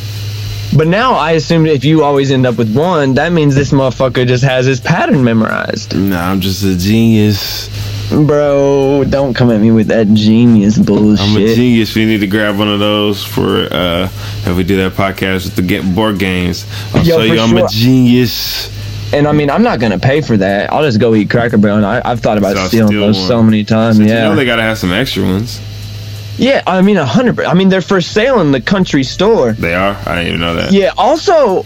[0.75, 4.27] But now I assume if you always end up with one, that means this motherfucker
[4.27, 5.95] just has his pattern memorized.
[5.97, 7.67] Nah, I'm just a genius.
[8.09, 11.25] Bro, don't come at me with that genius bullshit.
[11.25, 11.93] I'm a genius.
[11.95, 14.03] We need to grab one of those for uh
[14.45, 16.65] if we do that podcast with the get board games.
[16.93, 17.65] I'll Yo, show you I'm sure.
[17.65, 18.73] a genius.
[19.13, 20.71] And I mean, I'm not gonna pay for that.
[20.71, 21.83] I'll just go eat Cracker Barrel.
[21.83, 23.27] I, I've thought about So stealing steal those one.
[23.27, 23.97] so many times.
[23.97, 25.59] Since yeah, You know they gotta have some extra ones.
[26.37, 26.63] yeah.
[26.65, 27.41] I mean, a hundred.
[27.45, 29.51] I mean, they're for sale in the country store.
[29.51, 29.95] They are.
[30.05, 30.71] I didn't even know that.
[30.71, 30.91] Yeah.
[30.97, 31.65] Also,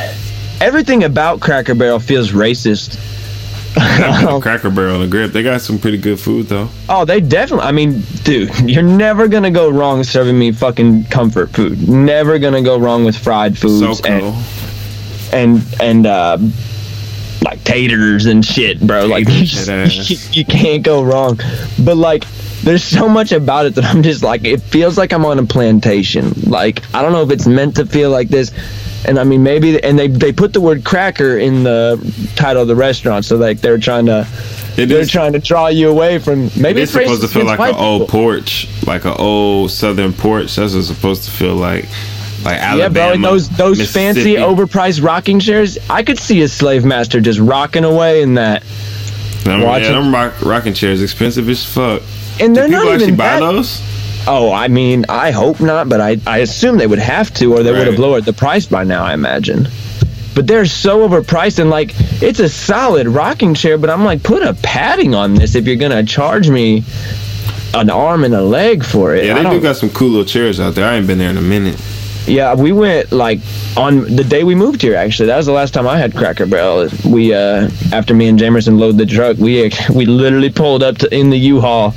[0.60, 2.98] everything about Cracker Barrel feels racist.
[3.74, 5.32] Cracker Barrel and the grip.
[5.32, 6.68] They got some pretty good food though.
[6.88, 7.64] Oh, they definitely.
[7.66, 11.88] I mean, dude, you're never gonna go wrong serving me fucking comfort food.
[11.88, 14.12] Never gonna go wrong with fried So foods cool.
[14.12, 14.34] and
[15.32, 16.38] and and uh,
[17.42, 19.06] like taters and shit, bro.
[19.06, 21.38] Like you, you can't go wrong.
[21.82, 22.26] But like,
[22.62, 25.46] there's so much about it that I'm just like, it feels like I'm on a
[25.46, 26.32] plantation.
[26.46, 28.52] Like I don't know if it's meant to feel like this.
[29.04, 31.98] And I mean, maybe, and they they put the word cracker in the
[32.36, 34.26] title of the restaurant, so like they're trying to
[34.76, 37.58] It they're is- trying to draw you away from maybe It's supposed to feel like
[37.58, 40.54] an old porch, like an old southern porch.
[40.56, 41.86] That's what supposed to feel like.
[42.44, 42.78] Like Alabama.
[42.78, 47.20] Yeah, bro, and those those fancy overpriced rocking chairs, I could see a slave master
[47.20, 48.62] just rocking away in that.
[49.44, 52.02] Them, watching- yeah, them rock, rocking chairs expensive as fuck.
[52.40, 53.80] And they're people not actually even buy that, those?
[54.26, 57.62] Oh, I mean, I hope not, but I, I assume they would have to, or
[57.62, 59.04] they would have lowered the price by now.
[59.04, 59.66] I imagine.
[60.34, 61.92] But they're so overpriced, and like
[62.22, 63.78] it's a solid rocking chair.
[63.78, 66.84] But I'm like, put a padding on this if you're gonna charge me
[67.74, 69.24] an arm and a leg for it.
[69.24, 70.88] Yeah, they do got some cool little chairs out there.
[70.88, 71.80] I ain't been there in a minute.
[72.26, 73.40] Yeah, we went like
[73.76, 74.94] on the day we moved here.
[74.94, 76.88] Actually, that was the last time I had Cracker Barrel.
[77.04, 81.14] We uh after me and Jamerson loaded the truck, we we literally pulled up to
[81.14, 81.94] in the U-Haul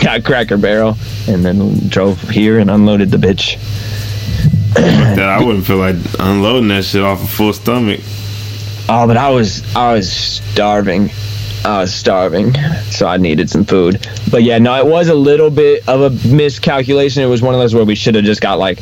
[0.04, 0.96] got Cracker Barrel,
[1.28, 3.58] and then drove here and unloaded the bitch.
[4.74, 8.00] that I wouldn't feel like unloading that shit off a full stomach.
[8.88, 11.10] Oh, but I was I was starving.
[11.64, 12.54] I was starving,
[12.90, 14.06] so I needed some food.
[14.30, 17.22] But yeah, no, it was a little bit of a miscalculation.
[17.22, 18.80] It was one of those where we should have just got like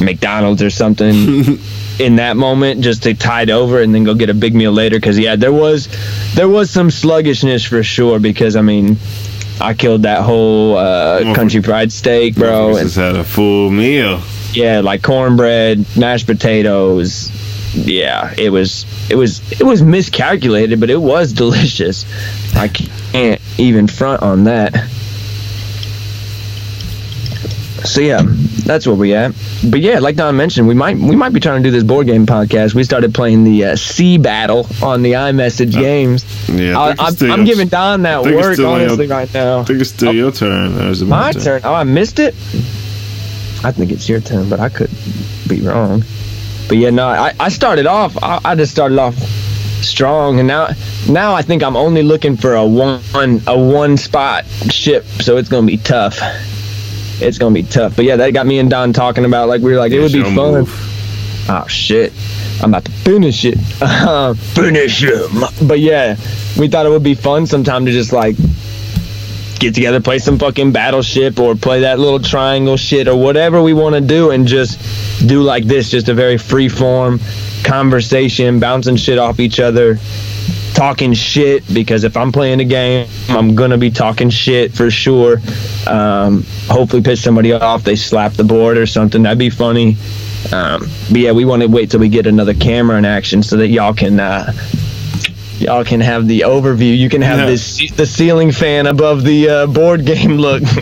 [0.00, 1.14] McDonald's or something
[1.98, 4.96] in that moment just to tide over and then go get a big meal later.
[4.96, 5.88] Because yeah, there was
[6.34, 8.20] there was some sluggishness for sure.
[8.20, 8.96] Because I mean,
[9.60, 12.76] I killed that whole uh, country fried steak, bro.
[12.76, 14.20] And just had a full meal.
[14.52, 17.30] yeah, like cornbread, mashed potatoes.
[17.74, 22.04] Yeah, it was it was it was miscalculated, but it was delicious.
[22.54, 24.74] I can't even front on that.
[27.86, 28.22] So yeah,
[28.64, 29.32] that's where we at.
[29.70, 32.06] But yeah, like Don mentioned, we might we might be trying to do this board
[32.06, 32.74] game podcast.
[32.74, 36.24] We started playing the uh, Sea Battle on the iMessage games.
[36.48, 39.32] Yeah, I I, think it's I'm, I'm giving Don that work on your- honestly right
[39.32, 39.60] now.
[39.60, 40.72] I think it's still your turn.
[40.78, 41.62] It My turn.
[41.64, 42.34] Oh, I missed it.
[43.64, 44.90] I think it's your turn, but I could
[45.48, 46.02] be wrong.
[46.68, 48.16] But yeah, no, I, I started off.
[48.22, 49.14] I, I just started off
[49.82, 50.68] strong, and now
[51.08, 53.00] now I think I'm only looking for a one
[53.46, 56.20] a one spot ship, so it's gonna be tough.
[57.20, 57.96] It's gonna be tough.
[57.96, 60.12] But yeah, that got me and Don talking about like we were like it would
[60.12, 60.34] be fun.
[60.34, 61.46] move.
[61.48, 62.12] Oh shit.
[62.62, 63.58] I'm about to finish it.
[64.54, 65.42] finish him.
[65.66, 66.16] But yeah,
[66.58, 68.36] we thought it would be fun sometime to just like
[69.58, 73.72] get together, play some fucking battleship or play that little triangle shit or whatever we
[73.72, 74.78] want to do and just
[75.26, 77.20] do like this, just a very free form
[77.64, 79.98] conversation, bouncing shit off each other,
[80.74, 85.38] talking shit because if I'm playing a game, I'm gonna be talking shit for sure.
[85.86, 89.22] Um, hopefully piss somebody off, they slap the board or something.
[89.22, 89.96] That'd be funny.
[90.52, 93.56] Um, but yeah, we want to wait till we get another camera in action so
[93.56, 94.52] that y'all can uh,
[95.58, 96.96] y'all can have the overview.
[96.96, 97.46] You can have Yeah.
[97.46, 100.62] this the ceiling fan above the uh, board game look.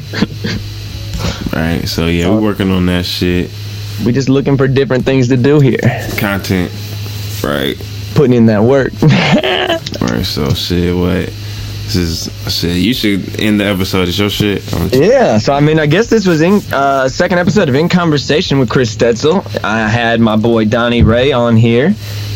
[1.53, 1.87] Right.
[1.87, 3.49] So yeah, we're working on that shit.
[4.05, 5.79] We're just looking for different things to do here,
[6.19, 6.73] Content.
[7.45, 7.77] Right.
[8.15, 8.93] Putting in that work.
[10.01, 10.25] Right.
[10.25, 10.95] So shit.
[10.95, 11.33] What?
[11.85, 12.77] This is shit.
[12.77, 14.09] You should end the episode.
[14.09, 14.63] It's your shit.
[14.93, 15.39] Yeah.
[15.39, 18.69] So I mean, I guess this was in uh, second episode of In Conversation with
[18.69, 19.45] Chris Stetzel.
[19.65, 21.95] I had my boy Donnie Ray on here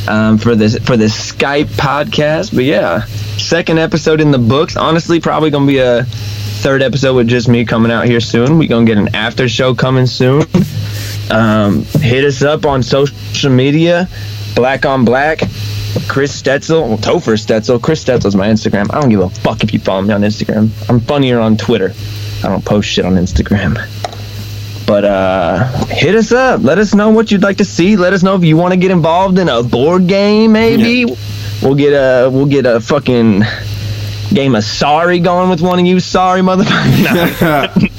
[0.08, 2.54] um, for this for the Skype podcast.
[2.54, 3.04] But yeah,
[3.36, 4.76] second episode in the books.
[4.76, 8.58] Honestly, probably gonna be a third episode with just me coming out here soon.
[8.58, 10.42] We gonna get an after show coming soon.
[11.30, 14.08] Um, hit us up on social media,
[14.54, 15.40] Black on Black.
[16.06, 17.80] Chris Stetzel, well, Topher Stetzel.
[17.80, 18.92] Chris Stetzel's my Instagram.
[18.92, 20.70] I don't give a fuck if you follow me on Instagram.
[20.88, 21.92] I'm funnier on Twitter.
[22.44, 23.76] I don't post shit on Instagram.
[24.86, 26.62] But uh, hit us up.
[26.62, 27.96] Let us know what you'd like to see.
[27.96, 30.52] Let us know if you want to get involved in a board game.
[30.52, 31.14] Maybe yeah.
[31.62, 33.42] we'll get a we'll get a fucking
[34.32, 36.00] game of sorry going with one of you.
[36.00, 37.92] Sorry, motherfucker.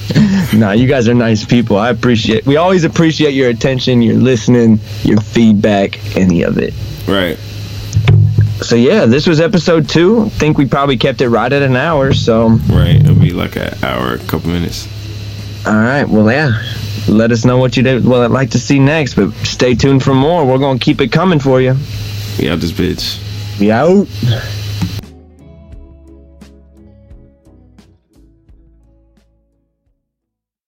[0.53, 1.77] nah, you guys are nice people.
[1.77, 2.45] I appreciate.
[2.45, 6.73] We always appreciate your attention, your listening, your feedback, any of it.
[7.07, 7.37] Right
[8.61, 10.23] so yeah, this was episode two.
[10.23, 12.13] I think we probably kept it right at an hour.
[12.13, 14.87] So right, it'll be like an hour, a couple minutes.
[15.65, 16.07] All right.
[16.07, 16.61] Well, yeah.
[17.07, 18.05] Let us know what you did.
[18.05, 20.45] Well, I'd like to see next, but stay tuned for more.
[20.45, 21.75] We're gonna keep it coming for you.
[22.37, 23.19] We out this bitch.
[23.59, 24.07] We out.